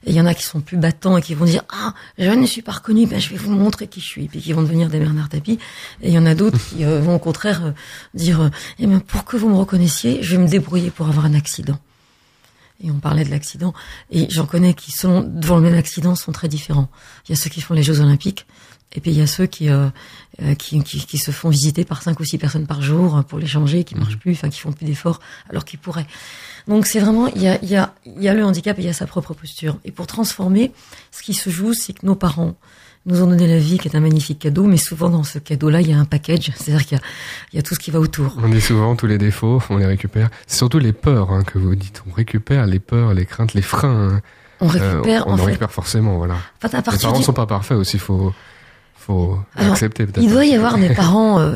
[0.07, 2.31] et il y en a qui sont plus battants et qui vont dire ah je
[2.31, 4.63] ne suis pas reconnu, ben je vais vous montrer qui je suis, puis qui vont
[4.63, 5.59] devenir des Bernard Tapie,
[6.01, 7.73] et il y en a d'autres qui euh, vont au contraire euh,
[8.15, 11.35] dire eh ben pour que vous me reconnaissiez, je vais me débrouiller pour avoir un
[11.35, 11.79] accident.
[12.83, 13.75] Et on parlait de l'accident,
[14.11, 16.89] et j'en connais qui selon devant le même accident sont très différents.
[17.27, 18.47] Il y a ceux qui font les Jeux Olympiques,
[18.93, 19.89] et puis il y a ceux qui, euh,
[20.43, 23.39] euh, qui, qui, qui, se font visiter par cinq ou six personnes par jour pour
[23.39, 24.21] les changer, qui marchent mhm.
[24.21, 26.07] plus, enfin qui font plus d'efforts alors qu'ils pourraient.
[26.67, 28.83] Donc c'est vraiment il y a, il y, a, il y a le handicap et
[28.83, 29.79] il y a sa propre posture.
[29.85, 30.73] Et pour transformer,
[31.13, 32.57] ce qui se joue, c'est que nos parents
[33.07, 35.81] nous ont donné la vie, qui est un magnifique cadeau, mais souvent dans ce cadeau-là,
[35.81, 37.05] il y a un package, c'est-à-dire qu'il y a,
[37.53, 38.37] il y a tout ce qui va autour.
[38.43, 40.29] On dit souvent tous les défauts, on les récupère.
[40.47, 42.03] C'est surtout les peurs hein, que vous dites.
[42.11, 44.15] On récupère les peurs, les craintes, les freins.
[44.15, 44.21] Hein.
[44.61, 45.23] On récupère.
[45.23, 46.35] Euh, on en récupère forcément, voilà.
[46.35, 47.99] En fait, à les parents ne sont pas parfaits aussi.
[47.99, 48.35] Faut
[49.01, 51.55] faut accepter Il doit y avoir des parents euh,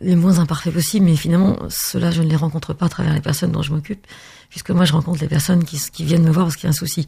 [0.00, 3.20] les moins imparfaits possibles, mais finalement, ceux-là, je ne les rencontre pas à travers les
[3.20, 4.06] personnes dont je m'occupe,
[4.48, 6.70] puisque moi, je rencontre les personnes qui, qui viennent me voir parce qu'il y a
[6.70, 7.06] un souci.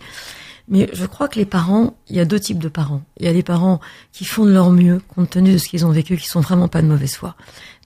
[0.69, 3.03] Mais je crois que les parents, il y a deux types de parents.
[3.19, 3.81] Il y a des parents
[4.13, 6.69] qui font de leur mieux, compte tenu de ce qu'ils ont vécu, qui sont vraiment
[6.69, 7.35] pas de mauvaise foi.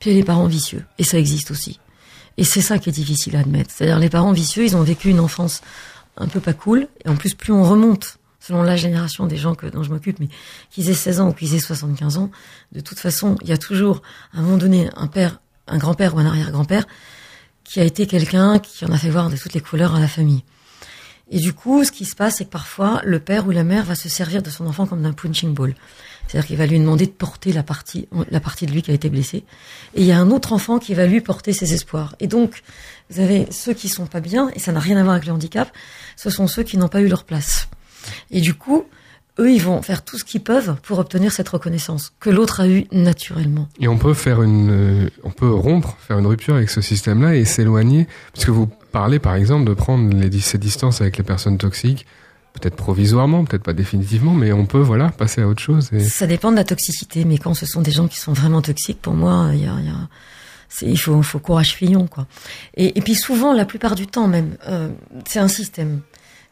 [0.01, 1.79] Puis il y a les parents vicieux, et ça existe aussi.
[2.37, 3.71] Et c'est ça qui est difficile à admettre.
[3.71, 5.61] C'est-à-dire les parents vicieux, ils ont vécu une enfance
[6.17, 9.55] un peu pas cool, et en plus, plus on remonte selon la génération des gens
[9.55, 10.29] que, dont je m'occupe, mais
[10.71, 12.31] qu'ils aient 16 ans ou qu'ils aient 75 ans,
[12.73, 14.03] de toute façon, il y a toujours,
[14.35, 16.85] à un moment donné, un père, un grand-père ou un arrière-grand-père
[17.63, 20.09] qui a été quelqu'un qui en a fait voir de toutes les couleurs à la
[20.09, 20.43] famille.
[21.31, 23.85] Et du coup, ce qui se passe, c'est que parfois, le père ou la mère
[23.85, 25.75] va se servir de son enfant comme d'un punching ball.
[26.27, 28.95] C'est-à-dire qu'il va lui demander de porter la partie, la partie de lui qui a
[28.95, 29.45] été blessée.
[29.95, 32.17] Et il y a un autre enfant qui va lui porter ses espoirs.
[32.21, 32.63] Et donc,
[33.09, 35.33] vous avez ceux qui sont pas bien, et ça n'a rien à voir avec le
[35.33, 35.71] handicap,
[36.17, 37.69] ce sont ceux qui n'ont pas eu leur place.
[38.31, 38.85] Et du coup,
[39.39, 42.69] eux, ils vont faire tout ce qu'ils peuvent pour obtenir cette reconnaissance que l'autre a
[42.69, 43.69] eu naturellement.
[43.81, 47.35] Et on peut faire une, euh, on peut rompre, faire une rupture avec ce système-là
[47.35, 51.57] et s'éloigner, puisque vous parlez par exemple de prendre les, ces distances avec les personnes
[51.57, 52.07] toxiques,
[52.53, 55.89] peut-être provisoirement, peut-être pas définitivement, mais on peut voilà passer à autre chose.
[55.93, 56.01] Et...
[56.01, 59.01] Ça dépend de la toxicité, mais quand ce sont des gens qui sont vraiment toxiques,
[59.01, 60.09] pour moi, il y a, y a
[60.81, 62.27] il faut, faut courage fillon quoi.
[62.77, 64.89] Et, et, puis souvent, la plupart du temps même, euh,
[65.27, 66.01] c'est un système.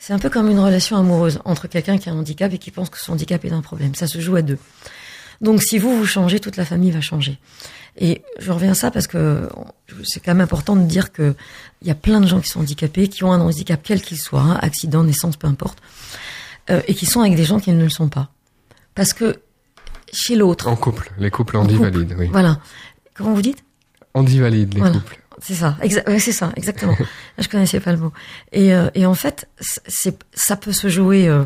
[0.01, 2.71] C'est un peu comme une relation amoureuse entre quelqu'un qui a un handicap et qui
[2.71, 3.95] pense que son handicap est un problème.
[3.95, 4.59] Ça se joue à deux.
[5.43, 7.39] Donc si vous vous changez, toute la famille va changer.
[7.99, 9.51] Et je reviens à ça parce que
[10.05, 11.35] c'est quand même important de dire que
[11.83, 14.19] il y a plein de gens qui sont handicapés, qui ont un handicap quel qu'il
[14.19, 15.79] soit, hein, accident, naissance, peu importe,
[16.71, 18.31] euh, et qui sont avec des gens qui ne le sont pas.
[18.95, 19.41] Parce que
[20.11, 20.67] chez l'autre.
[20.69, 22.29] En couple, les couples handivalides, oui.
[22.33, 22.59] Voilà.
[23.13, 23.63] Comment vous dites?
[24.15, 25.20] Handivalides, les couples.
[25.43, 25.77] C'est ça,
[26.19, 26.97] c'est ça, exactement.
[27.39, 28.13] je connaissais pas le mot.
[28.53, 31.45] Et, euh, et en fait, c'est ça peut se jouer euh,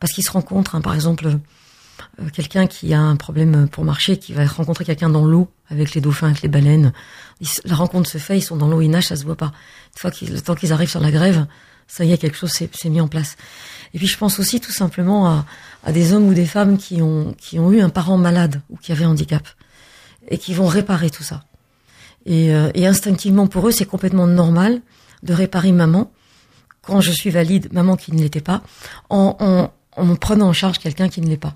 [0.00, 0.74] parce qu'ils se rencontrent.
[0.74, 5.10] Hein, par exemple, euh, quelqu'un qui a un problème pour marcher, qui va rencontrer quelqu'un
[5.10, 6.92] dans l'eau avec les dauphins, avec les baleines.
[7.64, 9.52] la rencontre se fait, ils sont dans l'eau, ils nagent, ça se voit pas.
[9.94, 11.46] Une fois qu'ils, le temps qu'ils arrivent sur la grève,
[11.88, 13.36] ça y est, quelque chose s'est mis en place.
[13.92, 15.46] Et puis je pense aussi tout simplement à,
[15.84, 18.76] à, des hommes ou des femmes qui ont qui ont eu un parent malade ou
[18.76, 19.46] qui avait un handicap
[20.28, 21.44] et qui vont réparer tout ça.
[22.26, 24.82] Et, euh, et instinctivement pour eux, c'est complètement normal
[25.22, 26.12] de réparer maman
[26.82, 28.62] quand je suis valide, maman qui ne l'était pas,
[29.10, 31.54] en, en, en prenant en charge quelqu'un qui ne l'est pas.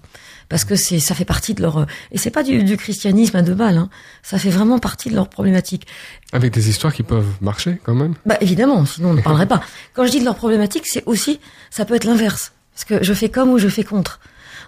[0.48, 3.42] Parce que c'est, ça fait partie de leur, et c'est pas du, du christianisme à
[3.42, 3.88] deux balles, hein.
[4.22, 5.86] ça fait vraiment partie de leur problématique.
[6.32, 8.14] Avec des histoires qui peuvent marcher quand même.
[8.26, 9.62] Bah évidemment, sinon on ne parlerait pas.
[9.94, 11.38] Quand je dis de leur problématique, c'est aussi,
[11.70, 14.18] ça peut être l'inverse, parce que je fais comme ou je fais contre.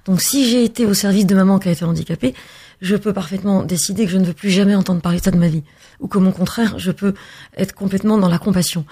[0.05, 2.35] Donc si j'ai été au service de maman qui a été handicapée,
[2.83, 5.39] je peux parfaitement décider que je ne veux plus jamais entendre parler de ça de
[5.39, 5.63] ma vie,
[6.01, 7.15] ou que mon contraire, je peux
[7.57, 8.85] être complètement dans la compassion.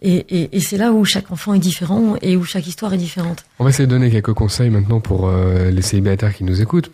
[0.00, 2.98] Et, et, et c'est là où chaque enfant est différent et où chaque histoire est
[2.98, 3.44] différente.
[3.58, 6.90] On va essayer de donner quelques conseils maintenant pour euh, les célibataires qui nous écoutent.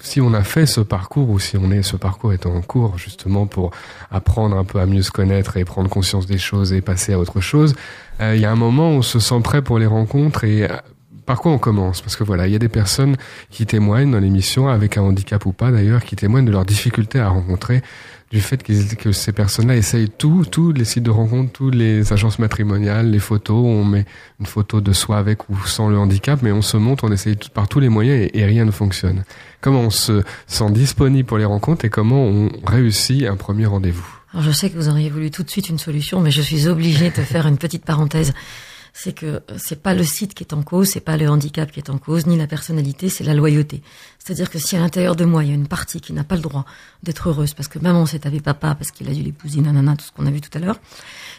[0.00, 2.98] Si on a fait ce parcours ou si on est ce parcours est en cours
[2.98, 3.70] justement pour
[4.10, 7.20] apprendre un peu à mieux se connaître et prendre conscience des choses et passer à
[7.20, 7.74] autre chose,
[8.20, 10.66] euh, il y a un moment où on se sent prêt pour les rencontres et
[11.32, 12.02] par quoi on commence?
[12.02, 13.16] Parce que voilà, il y a des personnes
[13.48, 17.20] qui témoignent dans l'émission, avec un handicap ou pas d'ailleurs, qui témoignent de leurs difficultés
[17.20, 17.80] à rencontrer,
[18.30, 22.38] du fait que ces personnes-là essayent tout, tous les sites de rencontre, toutes les agences
[22.38, 24.04] matrimoniales, les photos, on met
[24.40, 27.38] une photo de soi avec ou sans le handicap, mais on se montre, on essaye
[27.54, 29.24] par tous les moyens et, et rien ne fonctionne.
[29.62, 34.06] Comment on se sent disponible pour les rencontres et comment on réussit un premier rendez-vous?
[34.34, 36.68] Alors je sais que vous auriez voulu tout de suite une solution, mais je suis
[36.68, 38.34] obligée de faire une petite parenthèse
[38.92, 41.80] c'est que c'est pas le site qui est en cause, c'est pas le handicap qui
[41.80, 43.82] est en cause, ni la personnalité, c'est la loyauté.
[44.18, 46.36] C'est-à-dire que si à l'intérieur de moi il y a une partie qui n'a pas
[46.36, 46.64] le droit
[47.02, 50.04] d'être heureuse parce que maman s'est avec papa, parce qu'il a dû l'épouser, nanana, tout
[50.04, 50.78] ce qu'on a vu tout à l'heure,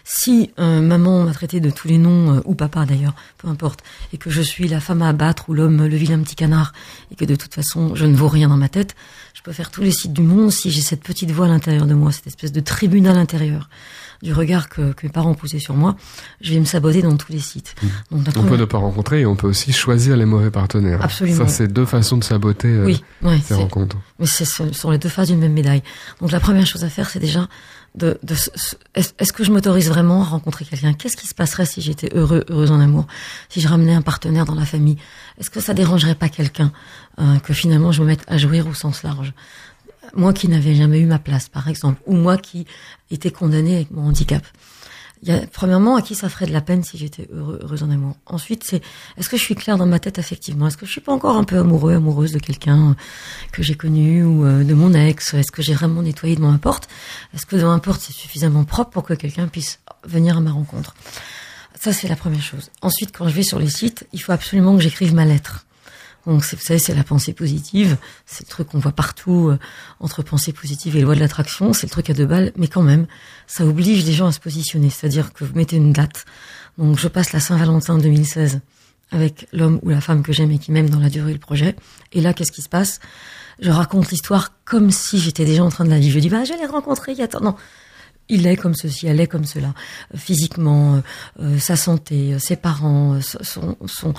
[0.03, 3.81] si euh, maman m'a traité de tous les noms, euh, ou papa d'ailleurs, peu importe,
[4.11, 6.73] et que je suis la femme à abattre ou l'homme, le vilain petit canard,
[7.11, 8.95] et que de toute façon je ne vaux rien dans ma tête,
[9.33, 11.85] je peux faire tous les sites du monde si j'ai cette petite voix à l'intérieur
[11.85, 13.69] de moi, cette espèce de tribunal intérieur
[14.23, 15.95] du regard que, que mes parents posaient sur moi,
[16.41, 17.75] je vais me saboter dans tous les sites.
[17.83, 18.23] Mmh.
[18.23, 21.03] Donc, on peut ne pas rencontrer et on peut aussi choisir les mauvais partenaires.
[21.03, 21.45] Absolument.
[21.45, 23.97] Ça, c'est deux façons de saboter euh, oui, ouais, ces rencontres.
[24.19, 25.83] Mais ce sont les deux faces d'une même médaille.
[26.21, 27.49] Donc la première chose à faire, c'est déjà
[27.95, 28.35] de, de
[28.95, 30.93] est-ce que je m'autorise vraiment à rencontrer quelqu'un?
[30.93, 33.05] Qu'est-ce qui se passerait si j'étais heureux, heureuse en amour?
[33.49, 34.97] Si je ramenais un partenaire dans la famille?
[35.37, 36.71] Est-ce que ça dérangerait pas quelqu'un
[37.19, 39.33] euh, que finalement je me mette à jouir au sens large?
[40.13, 42.65] Moi qui n'avais jamais eu ma place, par exemple, ou moi qui
[43.11, 44.45] étais condamnée avec mon handicap.
[45.21, 47.81] Il y a, premièrement, à qui ça ferait de la peine si j'étais heureux, heureuse
[47.81, 48.17] en amour?
[48.25, 48.81] Ensuite, c'est
[49.17, 50.67] est-ce que je suis claire dans ma tête affectivement?
[50.67, 52.97] Est-ce que je suis pas encore un peu amoureux, amoureuse de quelqu'un
[53.53, 55.33] que j'ai connu ou euh, de mon ex?
[55.33, 56.89] Est-ce que j'ai vraiment nettoyé devant ma porte?
[57.33, 60.51] Est-ce que devant ma porte c'est suffisamment propre pour que quelqu'un puisse venir à ma
[60.51, 60.93] rencontre?
[61.79, 62.69] Ça, c'est la première chose.
[62.81, 65.65] Ensuite, quand je vais sur les sites, il faut absolument que j'écrive ma lettre.
[66.25, 67.97] Donc, vous savez, c'est la pensée positive.
[68.25, 69.59] C'est le truc qu'on voit partout euh,
[69.99, 71.73] entre pensée positive et loi de l'attraction.
[71.73, 73.07] C'est le truc à deux balles, mais quand même,
[73.45, 74.89] ça oblige les gens à se positionner.
[74.89, 76.25] C'est-à-dire que vous mettez une date.
[76.77, 78.61] Donc, je passe la Saint-Valentin 2016
[79.11, 81.75] avec l'homme ou la femme que j'aime et qui m'aime dans la durée du projet.
[82.13, 82.99] Et là, qu'est-ce qui se passe?
[83.59, 86.15] Je raconte l'histoire comme si j'étais déjà en train de la vivre.
[86.15, 87.41] Je dis, bah, je l'ai rencontré il y a temps.
[87.41, 87.55] Non,
[88.29, 89.73] il est comme ceci, elle est comme cela,
[90.15, 91.01] physiquement,
[91.39, 94.13] euh, sa santé, ses parents, son, son,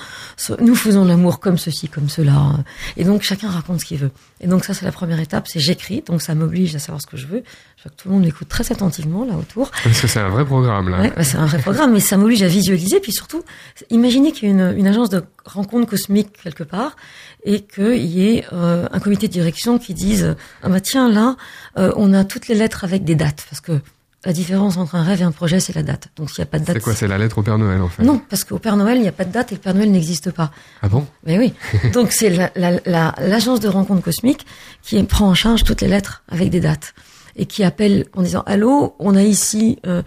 [0.61, 2.59] nous faisons l'amour comme ceci, comme cela,
[2.97, 4.11] et donc chacun raconte ce qu'il veut.
[4.41, 7.07] Et donc ça c'est la première étape, c'est j'écris, donc ça m'oblige à savoir ce
[7.07, 7.43] que je veux.
[7.77, 9.71] Je vois que tout le monde m'écoute très attentivement là autour.
[9.83, 11.01] Parce que c'est un vrai programme là.
[11.01, 13.43] Ouais, bah, c'est un vrai programme, mais ça m'oblige à visualiser, puis surtout,
[13.91, 16.97] imaginez qu'il y ait une, une, agence de rencontre cosmique quelque part,
[17.45, 21.37] et qu'il y ait euh, un comité de direction qui dise ah bah tiens là,
[21.79, 23.81] euh, on a toutes les lettres avec des dates, parce que
[24.25, 26.09] la différence entre un rêve et un projet, c'est la date.
[26.17, 26.77] Donc s'il n'y a pas de date.
[26.77, 28.03] C'est quoi C'est la lettre au Père Noël en fait?
[28.03, 29.91] Non, parce qu'au Père Noël, il n'y a pas de date et le Père Noël
[29.91, 30.51] n'existe pas.
[30.83, 31.07] Ah bon?
[31.27, 31.53] Mais oui.
[31.93, 34.47] Donc c'est l'agence la, la, de rencontre cosmique
[34.83, 36.95] qui prend en charge toutes les lettres avec des dates
[37.37, 40.03] et qui appelle en disant allô, on a ici euh,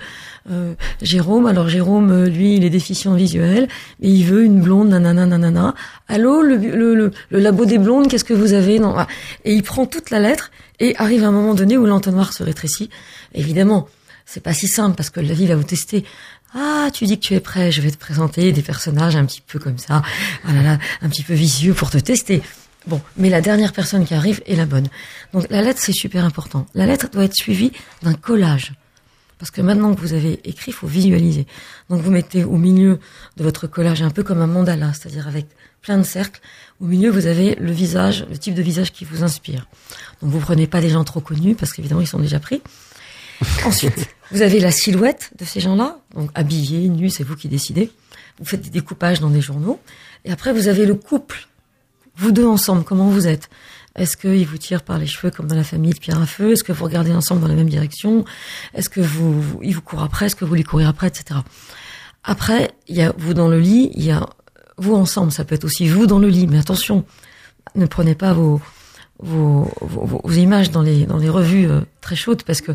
[0.52, 1.46] euh, Jérôme.
[1.46, 3.68] Alors Jérôme, lui, il est déficient visuel,
[4.02, 5.76] mais il veut une blonde, nanana, nanana.
[6.08, 8.96] Allô, le, le, le, le labo des blondes, qu'est-ce que vous avez non
[9.46, 12.44] Et il prend toute la lettre et arrive à un moment donné où l'entonnoir se
[12.44, 12.90] rétrécit.
[13.34, 13.88] Évidemment,
[14.26, 16.04] c'est pas si simple parce que la vie va vous tester.
[16.54, 19.42] Ah, tu dis que tu es prêt, je vais te présenter des personnages un petit
[19.46, 20.02] peu comme ça,
[20.46, 22.42] ah un petit peu vicieux pour te tester.
[22.88, 24.88] Bon, mais la dernière personne qui arrive est la bonne.
[25.34, 26.66] Donc la lettre, c'est super important.
[26.74, 28.74] La lettre doit être suivie d'un collage.
[29.40, 31.46] Parce que maintenant que vous avez écrit, il faut visualiser.
[31.90, 33.00] Donc vous mettez au milieu
[33.36, 35.46] de votre collage un peu comme un mandala, c'est-à-dire avec
[35.82, 36.40] plein de cercles.
[36.82, 39.68] Au milieu, vous avez le visage, le type de visage qui vous inspire.
[40.22, 42.62] Donc vous prenez pas des gens trop connus parce qu'évidemment ils sont déjà pris.
[43.66, 47.92] Ensuite, vous avez la silhouette de ces gens-là, donc habillés, nus, c'est vous qui décidez.
[48.40, 49.80] Vous faites des découpages dans des journaux.
[50.26, 51.48] Et après, vous avez le couple
[52.18, 53.50] vous deux ensemble, comment vous êtes?
[53.96, 56.52] Est-ce qu'il vous tire par les cheveux comme dans la famille de Pierre à Feu?
[56.52, 58.26] Est-ce que vous regardez ensemble dans la même direction?
[58.74, 60.28] Est-ce que vous, il vous court après?
[60.28, 61.40] Est-ce que vous lui courez après, etc.
[62.24, 64.28] Après, il y a vous dans le lit, il y a
[64.78, 65.32] vous ensemble.
[65.32, 67.06] Ça peut être aussi vous dans le lit, mais attention,
[67.76, 68.62] ne prenez pas vos
[69.20, 72.72] vos, vos, vos, images dans les dans les revues euh, très chaudes parce que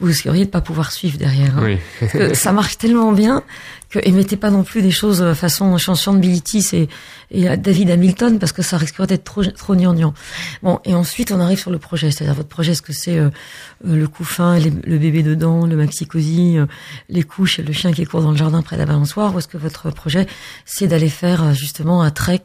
[0.00, 1.56] vous risqueriez de pas pouvoir suivre derrière.
[1.58, 1.78] Hein.
[2.02, 2.34] Oui.
[2.34, 3.44] ça marche tellement bien
[3.90, 6.88] que émettez pas non plus des choses euh, façon chanson de Bilitis et,
[7.30, 10.14] et David Hamilton parce que ça risquerait d'être trop trop gnangnan.
[10.64, 13.30] Bon et ensuite on arrive sur le projet, c'est-à-dire votre projet, est-ce que c'est euh,
[13.84, 16.56] le couffin, le bébé dedans, le maxi cosy,
[17.08, 19.38] les couches et le chien qui court dans le jardin près de la balançoire, ou
[19.38, 20.26] est-ce que votre projet
[20.64, 22.42] c'est d'aller faire justement un trek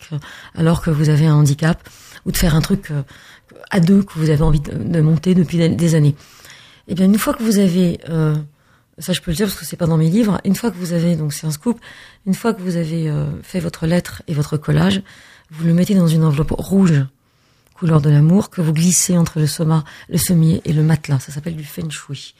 [0.55, 1.81] alors que vous avez un handicap
[2.25, 2.91] ou de faire un truc
[3.69, 6.15] à deux que vous avez envie de, monter depuis des années.
[6.87, 8.35] Eh bien, une fois que vous avez, euh,
[8.97, 10.77] ça je peux le dire parce que c'est pas dans mes livres, une fois que
[10.77, 11.79] vous avez, donc c'est un scoop,
[12.25, 15.01] une fois que vous avez euh, fait votre lettre et votre collage,
[15.51, 17.05] vous le mettez dans une enveloppe rouge,
[17.75, 21.19] couleur de l'amour, que vous glissez entre le soma, le sommier et le matelas.
[21.19, 22.33] Ça s'appelle du feng shui.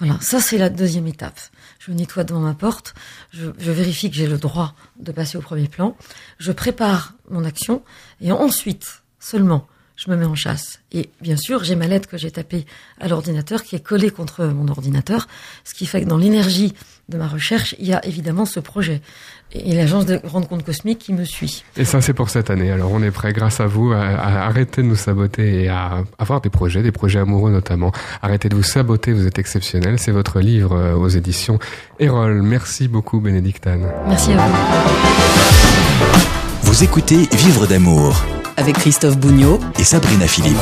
[0.00, 1.38] Voilà, ça c'est la deuxième étape.
[1.78, 2.94] Je nettoie devant ma porte,
[3.32, 5.96] je, je vérifie que j'ai le droit de passer au premier plan,
[6.38, 7.82] je prépare mon action
[8.20, 10.80] et ensuite seulement je me mets en chasse.
[10.92, 12.66] Et bien sûr, j'ai ma lettre que j'ai tapée
[13.00, 15.26] à l'ordinateur qui est collée contre mon ordinateur,
[15.64, 16.74] ce qui fait que dans l'énergie
[17.08, 19.00] de ma recherche, il y a évidemment ce projet
[19.52, 21.64] et l'agence de rendre compte cosmique qui me suit.
[21.76, 22.70] Et ça, c'est pour cette année.
[22.70, 26.40] Alors, on est prêt, grâce à vous, à, arrêter de nous saboter et à avoir
[26.40, 27.92] des projets, des projets amoureux notamment.
[28.22, 29.98] Arrêtez de vous saboter, vous êtes exceptionnel.
[29.98, 31.58] C'est votre livre euh, aux éditions
[32.00, 32.42] Erol.
[32.42, 33.88] Merci beaucoup, Bénédicte Anne.
[34.08, 34.54] Merci à vous.
[36.62, 40.56] Vous écoutez Vivre d'amour avec Christophe Bougnot et Sabrina Philippe.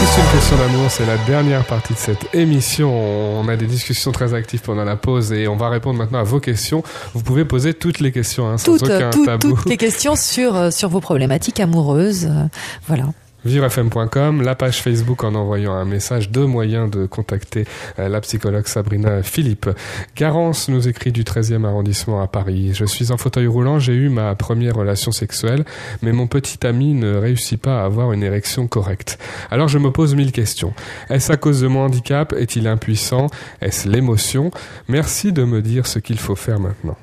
[0.00, 2.92] Juste une question d'amour, c'est la dernière partie de cette émission.
[3.40, 6.24] On a des discussions très actives pendant la pause et on va répondre maintenant à
[6.24, 6.82] vos questions.
[7.14, 9.56] Vous pouvez poser toutes les questions hein, sans aucun tabou.
[9.56, 12.26] Toutes les questions sur, euh, sur vos problématiques amoureuses.
[12.26, 12.48] Euh,
[12.86, 13.04] voilà
[13.44, 17.66] vivrefm.com, la page Facebook en envoyant un message, deux moyens de contacter
[17.98, 19.68] euh, la psychologue Sabrina Philippe.
[20.16, 22.72] Garance nous écrit du 13e arrondissement à Paris.
[22.74, 25.64] Je suis en fauteuil roulant, j'ai eu ma première relation sexuelle,
[26.02, 29.18] mais mon petit ami ne réussit pas à avoir une érection correcte.
[29.50, 30.72] Alors je me pose mille questions.
[31.10, 32.32] Est-ce à cause de mon handicap?
[32.32, 33.26] Est-il impuissant?
[33.60, 34.50] Est-ce l'émotion?
[34.88, 36.96] Merci de me dire ce qu'il faut faire maintenant.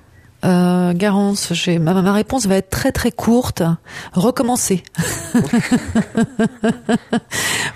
[0.43, 3.63] Euh, Garance, ma, ma réponse va être très très courte.
[4.13, 4.83] Recommencer.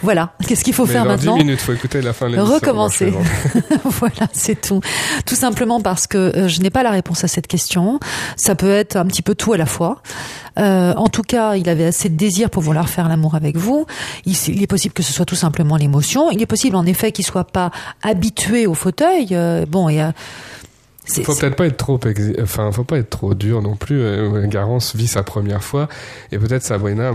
[0.02, 0.34] voilà.
[0.48, 3.14] Qu'est-ce qu'il faut faire maintenant 10 minutes, faut écouter la fin de Recommencer.
[3.84, 4.82] voilà, c'est tout.
[5.26, 8.00] Tout simplement parce que euh, je n'ai pas la réponse à cette question.
[8.36, 10.02] Ça peut être un petit peu tout à la fois.
[10.58, 13.86] Euh, en tout cas, il avait assez de désir pour vouloir faire l'amour avec vous.
[14.26, 16.32] Il, il, est possible que ce soit tout simplement l'émotion.
[16.32, 19.30] Il est possible en effet qu'il soit pas habitué au fauteuil.
[19.34, 20.02] Euh, bon, et
[21.08, 22.00] faut peut-être pas être trop,
[22.42, 24.02] enfin, faut pas être trop dur non plus.
[24.02, 25.88] Euh, Garance vit sa première fois
[26.32, 27.12] et peut-être Sabrina,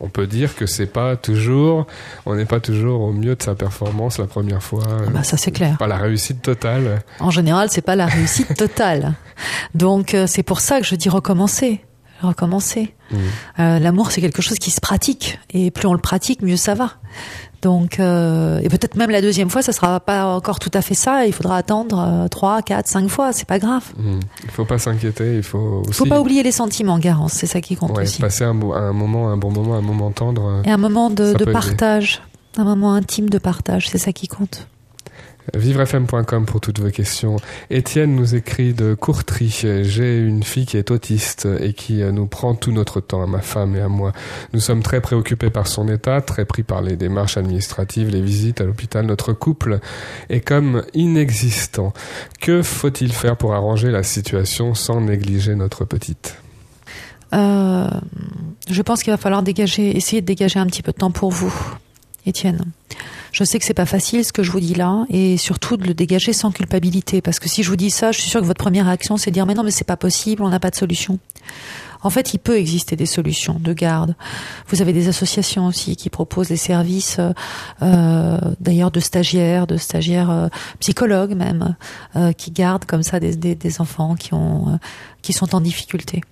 [0.00, 1.86] on peut dire que c'est pas toujours,
[2.26, 4.84] on n'est pas toujours au mieux de sa performance la première fois.
[4.88, 5.76] Ah bah ça c'est clair.
[5.78, 7.02] Pas la réussite totale.
[7.18, 9.14] En général, c'est pas la réussite totale.
[9.74, 11.82] Donc euh, c'est pour ça que je dis recommencer
[12.22, 12.94] recommencer.
[13.10, 13.16] Mmh.
[13.60, 16.74] Euh, L'amour, c'est quelque chose qui se pratique, et plus on le pratique, mieux ça
[16.74, 16.96] va.
[17.62, 20.94] Donc, euh, et peut-être même la deuxième fois, ça sera pas encore tout à fait
[20.94, 21.26] ça.
[21.26, 23.32] Il faudra attendre euh, trois, quatre, cinq fois.
[23.32, 23.84] C'est pas grave.
[23.98, 24.20] Mmh.
[24.44, 25.36] Il faut pas s'inquiéter.
[25.36, 25.82] Il faut.
[25.86, 25.92] Aussi...
[25.92, 27.32] Faut pas oublier les sentiments, Garance.
[27.34, 28.20] C'est ça qui compte ouais, aussi.
[28.20, 30.62] Passer un, un, moment, un bon moment, un moment tendre.
[30.64, 32.22] Et un moment de, de partage,
[32.56, 33.88] un moment intime de partage.
[33.90, 34.66] C'est ça qui compte.
[35.54, 37.36] Vivrefm.com pour toutes vos questions.
[37.70, 39.48] Étienne nous écrit de Courtry.
[39.82, 43.40] J'ai une fille qui est autiste et qui nous prend tout notre temps, à ma
[43.40, 44.12] femme et à moi.
[44.52, 48.60] Nous sommes très préoccupés par son état, très pris par les démarches administratives, les visites
[48.60, 49.06] à l'hôpital.
[49.06, 49.80] Notre couple
[50.28, 51.92] est comme inexistant.
[52.40, 56.36] Que faut-il faire pour arranger la situation sans négliger notre petite?
[57.32, 57.88] Euh,
[58.68, 61.52] Je pense qu'il va falloir essayer de dégager un petit peu de temps pour vous,
[62.26, 62.64] Étienne.
[63.32, 65.86] Je sais que c'est pas facile ce que je vous dis là, et surtout de
[65.86, 68.46] le dégager sans culpabilité, parce que si je vous dis ça, je suis sûre que
[68.46, 70.70] votre première réaction c'est de dire mais non mais c'est pas possible, on n'a pas
[70.70, 71.18] de solution.
[72.02, 74.14] En fait, il peut exister des solutions de garde.
[74.68, 77.20] Vous avez des associations aussi qui proposent des services,
[77.82, 81.76] euh, d'ailleurs de stagiaires, de stagiaires euh, psychologues même,
[82.16, 84.76] euh, qui gardent comme ça des, des, enfants qui ont, euh,
[85.22, 86.22] qui sont en difficulté.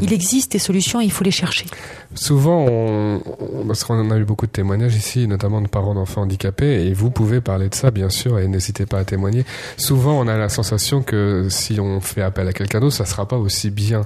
[0.00, 1.66] Il existe des solutions, il faut les chercher.
[2.14, 5.94] Souvent, on, on- parce qu'on en a eu beaucoup de témoignages ici, notamment de parents
[5.94, 9.44] d'enfants handicapés, et vous pouvez parler de ça, bien sûr, et n'hésitez pas à témoigner.
[9.76, 13.26] Souvent, on a la sensation que si on fait appel à quelqu'un d'autre, ça sera
[13.26, 14.02] pas aussi bien.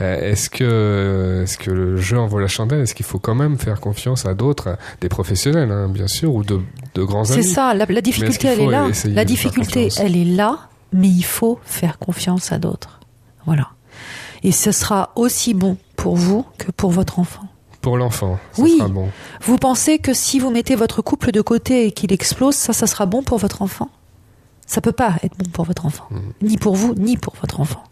[0.00, 2.80] Euh, est-ce que, est-ce que le jeu en vaut la chandelle?
[2.80, 6.42] Est-ce qu'il faut quand même faire confiance à d'autres, des professionnels, hein, bien sûr, ou
[6.44, 6.60] de,
[6.94, 7.44] de grands C'est amis?
[7.44, 8.88] ça, la, difficulté, elle est là.
[9.06, 13.00] La difficulté, elle est là, mais il faut faire confiance à d'autres.
[13.46, 13.68] Voilà.
[14.42, 17.42] Et ce sera aussi bon pour vous que pour votre enfant.
[17.80, 18.76] Pour l'enfant, ça Oui.
[18.78, 19.08] sera bon.
[19.42, 22.86] Vous pensez que si vous mettez votre couple de côté et qu'il explose, ça, ça
[22.86, 23.88] sera bon pour votre enfant?
[24.66, 26.08] Ça peut pas être bon pour votre enfant,
[26.40, 27.82] ni pour vous, ni pour votre enfant.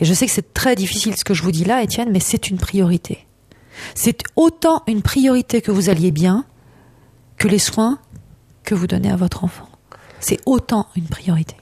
[0.00, 2.18] Et je sais que c'est très difficile ce que je vous dis là, Étienne, mais
[2.20, 3.26] c'est une priorité.
[3.94, 6.44] C'est autant une priorité que vous alliez bien
[7.36, 7.98] que les soins
[8.64, 9.68] que vous donnez à votre enfant.
[10.20, 11.56] C'est autant une priorité.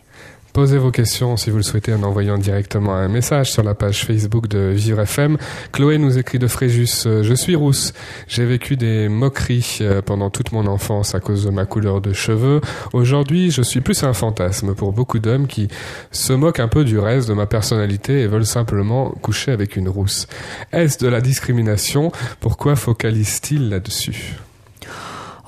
[0.60, 4.04] Posez vos questions si vous le souhaitez en envoyant directement un message sur la page
[4.04, 5.38] Facebook de Vivre FM.
[5.72, 7.94] Chloé nous écrit de Fréjus euh, Je suis rousse.
[8.28, 12.12] J'ai vécu des moqueries euh, pendant toute mon enfance à cause de ma couleur de
[12.12, 12.60] cheveux.
[12.92, 15.68] Aujourd'hui, je suis plus un fantasme pour beaucoup d'hommes qui
[16.10, 19.88] se moquent un peu du reste de ma personnalité et veulent simplement coucher avec une
[19.88, 20.26] rousse.
[20.74, 22.12] Est-ce de la discrimination?
[22.38, 24.36] Pourquoi focalise-t-il là-dessus?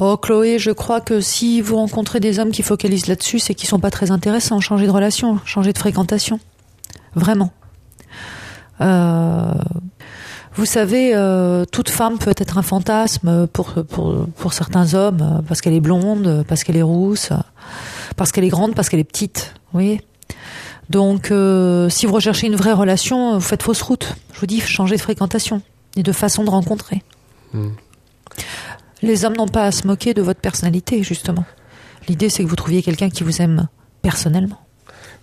[0.00, 3.68] Oh Chloé, je crois que si vous rencontrez des hommes qui focalisent là-dessus, c'est qu'ils
[3.68, 4.60] sont pas très intéressants.
[4.60, 6.40] Changez de relation, changez de fréquentation.
[7.14, 7.52] Vraiment.
[8.80, 9.52] Euh,
[10.54, 13.74] vous savez, euh, toute femme peut être un fantasme pour,
[14.36, 17.30] pour, certains hommes, parce qu'elle est blonde, parce qu'elle est rousse,
[18.16, 19.54] parce qu'elle est grande, parce qu'elle est petite.
[19.72, 20.02] Vous voyez
[20.90, 24.14] Donc, euh, si vous recherchez une vraie relation, vous faites fausse route.
[24.34, 25.62] Je vous dis, changez de fréquentation
[25.96, 27.02] et de façon de rencontrer.
[27.54, 27.70] Hmm.
[29.02, 31.44] Les hommes n'ont pas à se moquer de votre personnalité, justement.
[32.08, 33.68] L'idée, c'est que vous trouviez quelqu'un qui vous aime
[34.00, 34.58] personnellement.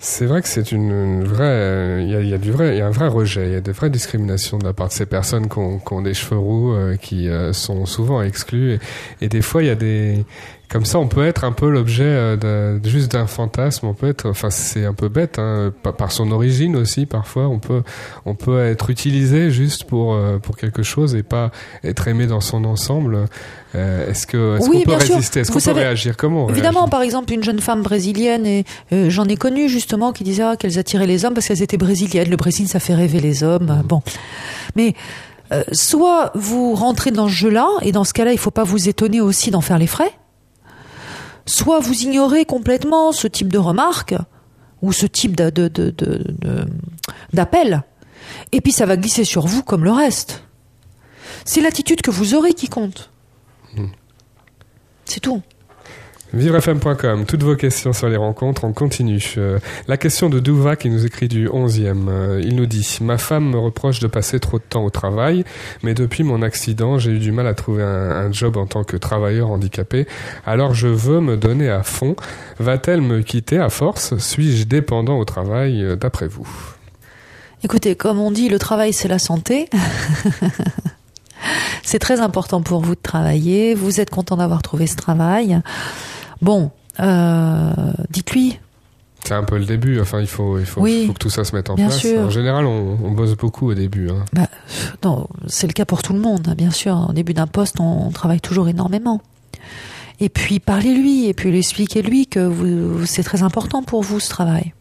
[0.01, 2.87] C'est vrai que c'est une, une vraie, il y a, du vrai, il y a
[2.87, 5.49] un vrai rejet, il y a des vraies discriminations de la part de ces personnes
[5.49, 8.79] qui ont, des cheveux roux, euh, qui euh, sont souvent exclus, et,
[9.19, 10.23] et des fois il y a des,
[10.69, 13.88] comme ça, on peut être un peu l'objet euh, d'un- juste d'un fantasme.
[13.88, 17.05] On peut être, enfin, c'est un peu bête, hein, par, son origine aussi.
[17.05, 17.82] Parfois, on peut,
[18.25, 21.51] on peut être utilisé juste pour euh, pour quelque chose et pas
[21.84, 23.25] être aimé dans son ensemble.
[23.75, 25.39] Euh, est-ce que, est-ce Oui, qu'on peut résister?
[25.41, 26.17] Est-ce qu'on peut réagir?
[26.17, 29.69] Comment on Évidemment, réagit par exemple, une jeune femme brésilienne, et euh, j'en ai connu
[29.69, 32.29] justement qui disaient ah, qu'elles attiraient les hommes parce qu'elles étaient brésiliennes.
[32.29, 33.84] Le Brésil, ça fait rêver les hommes.
[33.86, 34.01] Bon,
[34.75, 34.93] mais
[35.51, 38.88] euh, soit vous rentrez dans ce jeu-là, et dans ce cas-là, il faut pas vous
[38.88, 40.12] étonner aussi d'en faire les frais.
[41.45, 44.15] Soit vous ignorez complètement ce type de remarques
[44.82, 45.36] ou ce type
[47.34, 47.84] d'appel,
[48.52, 50.43] et puis ça va glisser sur vous comme le reste.
[51.45, 53.12] C'est l'attitude que vous aurez qui compte.
[55.06, 55.41] C'est tout.
[56.31, 59.33] Vivrefm.com, toutes vos questions sur les rencontres, on continue.
[59.37, 62.07] Euh, la question de Douva qui nous écrit du 11e.
[62.07, 65.43] euh, il nous dit Ma femme me reproche de passer trop de temps au travail,
[65.81, 68.95] mais depuis mon accident, j'ai eu du mal à trouver un, job en tant que
[68.95, 70.05] travailleur handicapé.
[70.45, 72.15] Alors je veux me donner à fond.
[72.59, 74.15] Va-t-elle me quitter à force?
[74.19, 76.47] Suis-je dépendant au travail euh, d'après vous?
[77.63, 79.67] Écoutez, comme on dit, le travail c'est la santé.
[81.83, 83.73] c'est très important pour vous de travailler.
[83.73, 85.59] Vous êtes content d'avoir trouvé ce travail.
[86.41, 87.71] Bon, euh,
[88.10, 88.60] dites-lui.
[89.25, 91.43] C'est un peu le début, enfin il faut, il faut, Oui, faut que tout ça
[91.43, 91.99] se mette en bien place.
[91.99, 92.21] sûr.
[92.21, 94.10] En général, on, on bosse beaucoup au début.
[94.10, 94.23] Hein.
[94.34, 94.47] Bah,
[95.04, 97.08] non, c'est le cas pour tout le monde, hein, bien sûr.
[97.10, 99.21] Au début d'un poste, on, on travaille toujours énormément.
[100.21, 104.73] Et puis parlez-lui, et puis expliquez-lui que vous, c'est très important pour vous ce travail.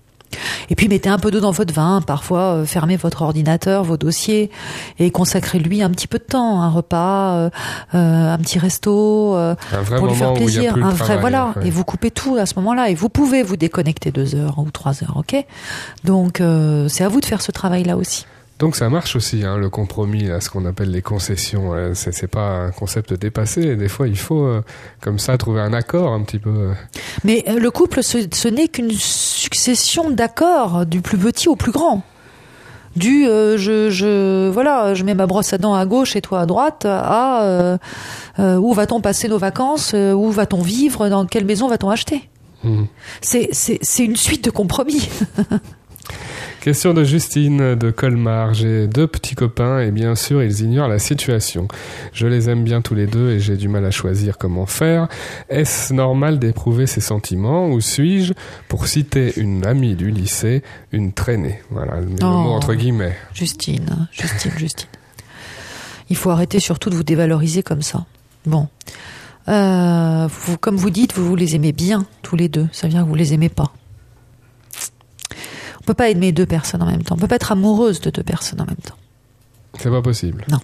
[0.71, 3.97] Et puis mettez un peu d'eau dans votre vin, parfois euh, fermez votre ordinateur, vos
[3.97, 4.51] dossiers,
[4.99, 7.51] et consacrez-lui un petit peu de temps, un repas, euh,
[7.95, 11.55] euh, un petit resto, euh, Un vrai pour lui faire plaisir, un vrai travail, voilà.
[11.57, 11.69] ouais.
[11.69, 14.71] Et vous coupez tout à ce moment-là, et vous pouvez vous déconnecter deux heures ou
[14.71, 15.37] trois heures, ok?
[16.05, 18.27] Donc euh, c'est à vous de faire ce travail-là aussi.
[18.59, 21.75] Donc ça marche aussi, hein, le compromis, là, ce qu'on appelle les concessions.
[21.75, 23.77] Euh, C'est pas un concept dépassé.
[23.77, 24.63] Des fois, il faut, euh,
[25.01, 26.51] comme ça, trouver un accord un petit peu.
[26.51, 26.73] euh.
[27.23, 31.71] Mais euh, le couple, ce, ce n'est qu'une succession d'accords, du plus petit au plus
[31.71, 32.03] grand.
[32.97, 36.41] Du euh, je, je voilà, je mets ma brosse à dents à gauche et toi
[36.41, 37.79] à droite, à
[38.39, 42.29] où va-t-on passer nos vacances, où va-t-on vivre, dans quelle maison va-t-on acheter?
[43.21, 45.09] C'est c'est c'est une suite de compromis.
[46.61, 48.53] Question de Justine de Colmar.
[48.53, 51.69] J'ai deux petits copains et bien sûr, ils ignorent la situation.
[52.13, 55.09] Je les aime bien tous les deux et j'ai du mal à choisir comment faire.
[55.49, 58.33] Est-ce normal d'éprouver ces sentiments ou suis-je,
[58.69, 61.61] pour citer une amie du lycée, une traînée?
[61.71, 62.27] Voilà, le le Oh.
[62.27, 63.17] mot entre guillemets.
[63.33, 64.89] Justine, Justine, Justine.
[66.11, 68.05] Il faut arrêter surtout de vous dévaloriser comme ça.
[68.47, 68.69] Bon.
[69.49, 72.67] Euh, vous, comme vous dites, vous, vous les aimez bien, tous les deux.
[72.73, 73.73] Ça veut dire que vous les aimez pas.
[75.89, 77.15] On peut pas aimer deux personnes en même temps.
[77.15, 78.97] On peut pas être amoureuse de deux personnes en même temps.
[79.79, 80.45] C'est pas possible.
[80.51, 80.59] Non,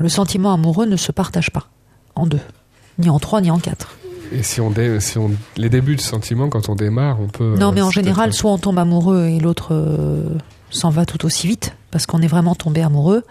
[0.00, 1.68] le sentiment amoureux ne se partage pas
[2.16, 2.40] en deux.
[2.98, 3.96] Ni en trois, ni en quatre.
[4.32, 7.54] Et si on, dé- si on les débuts de sentiments, quand on démarre, on peut.
[7.56, 10.30] Non, euh, mais en c'est général, soit on tombe amoureux et l'autre euh,
[10.70, 13.22] s'en va tout aussi vite parce qu'on est vraiment tombé amoureux.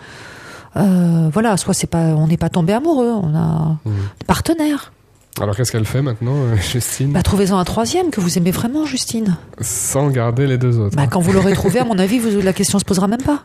[0.78, 4.94] Euh, voilà, soit c'est pas, on n'est pas tombé amoureux, on a des partenaires.
[5.40, 7.14] Alors qu'est-ce qu'elle fait maintenant, euh, Justine?
[7.14, 9.38] Bah, trouvez-en un troisième que vous aimez vraiment, Justine.
[9.62, 10.96] Sans garder les deux autres.
[10.96, 13.44] Bah, quand vous l'aurez trouvé, à mon avis, vous, la question se posera même pas.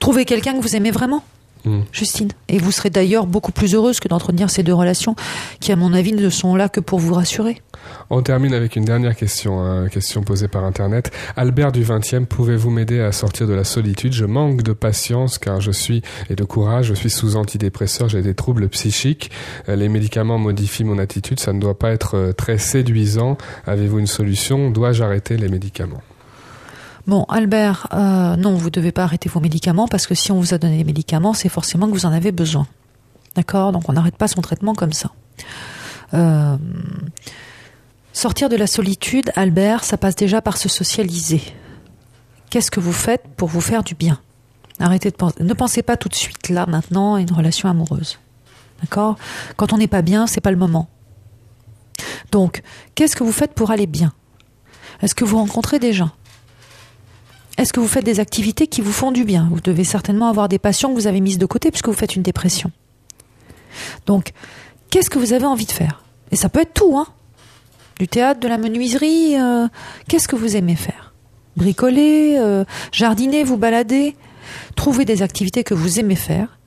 [0.00, 1.22] Trouvez quelqu'un que vous aimez vraiment,
[1.64, 1.84] Mhm.
[1.92, 2.28] Justine.
[2.48, 5.14] Et vous serez d'ailleurs beaucoup plus heureuse que d'entretenir ces deux relations
[5.60, 7.60] qui, à mon avis, ne sont là que pour vous rassurer.
[8.10, 11.10] On termine avec une dernière question, hein, question posée par Internet.
[11.36, 14.12] Albert du 20e, pouvez-vous m'aider à sortir de la solitude?
[14.12, 16.86] Je manque de patience car je suis et de courage.
[16.86, 19.30] Je suis sous antidépresseur, j'ai des troubles psychiques.
[19.68, 21.40] Euh, Les médicaments modifient mon attitude.
[21.40, 23.36] Ça ne doit pas être euh, très séduisant.
[23.66, 24.70] Avez-vous une solution?
[24.70, 26.02] Dois-je arrêter les médicaments?
[27.06, 30.54] Bon, Albert, euh, non, vous devez pas arrêter vos médicaments parce que si on vous
[30.54, 32.66] a donné des médicaments, c'est forcément que vous en avez besoin.
[33.34, 33.72] D'accord?
[33.72, 35.10] Donc on n'arrête pas son traitement comme ça.
[36.14, 36.56] Euh,
[38.12, 41.42] sortir de la solitude, Albert, ça passe déjà par se socialiser.
[42.50, 44.20] Qu'est-ce que vous faites pour vous faire du bien?
[44.78, 45.42] Arrêtez de penser.
[45.42, 48.18] Ne pensez pas tout de suite là, maintenant, à une relation amoureuse.
[48.80, 49.16] D'accord?
[49.56, 50.88] Quand on n'est pas bien, c'est pas le moment.
[52.30, 52.62] Donc,
[52.94, 54.12] qu'est-ce que vous faites pour aller bien?
[55.00, 56.10] Est-ce que vous rencontrez des gens?
[57.62, 59.48] Est-ce que vous faites des activités qui vous font du bien?
[59.50, 62.16] Vous devez certainement avoir des passions que vous avez mises de côté puisque vous faites
[62.16, 62.72] une dépression.
[64.04, 64.32] Donc,
[64.90, 66.02] qu'est-ce que vous avez envie de faire?
[66.32, 67.06] Et ça peut être tout, hein
[68.00, 69.68] Du théâtre, de la menuiserie, euh,
[70.08, 71.14] qu'est-ce que vous aimez faire?
[71.56, 74.16] Bricoler, euh, jardiner, vous balader?
[74.74, 76.58] Trouvez des activités que vous aimez faire.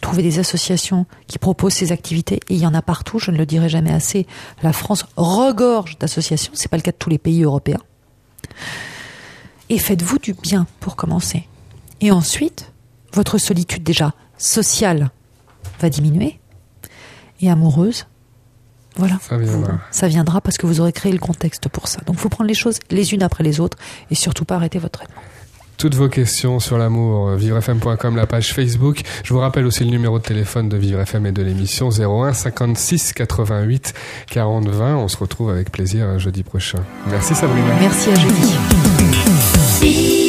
[0.00, 2.36] Trouvez des associations qui proposent ces activités.
[2.48, 4.28] Et il y en a partout, je ne le dirai jamais assez.
[4.62, 6.52] La France regorge d'associations.
[6.54, 7.80] C'est pas le cas de tous les pays européens
[9.70, 11.46] et faites-vous du bien pour commencer.
[12.02, 12.70] Et ensuite,
[13.14, 15.10] votre solitude déjà sociale
[15.80, 16.38] va diminuer
[17.40, 18.06] et amoureuse.
[18.96, 19.18] Voilà.
[19.22, 19.72] Ça viendra.
[19.72, 22.00] Vous- ça viendra parce que vous aurez créé le contexte pour ça.
[22.06, 23.78] Donc, faut prendre les choses les unes après les autres
[24.10, 25.22] et surtout pas arrêter votre traitement.
[25.78, 29.00] Toutes vos questions sur l'amour, euh, vivrefm.com, la page Facebook.
[29.24, 32.34] Je vous rappelle aussi le numéro de téléphone de Vivre FM et de l'émission 01
[32.34, 33.94] 56 88
[34.26, 34.96] 40 20.
[34.96, 36.80] On se retrouve avec plaisir euh, jeudi prochain.
[37.06, 37.74] Merci Sabrina.
[37.80, 38.99] Merci à jeudi.
[39.80, 40.19] see.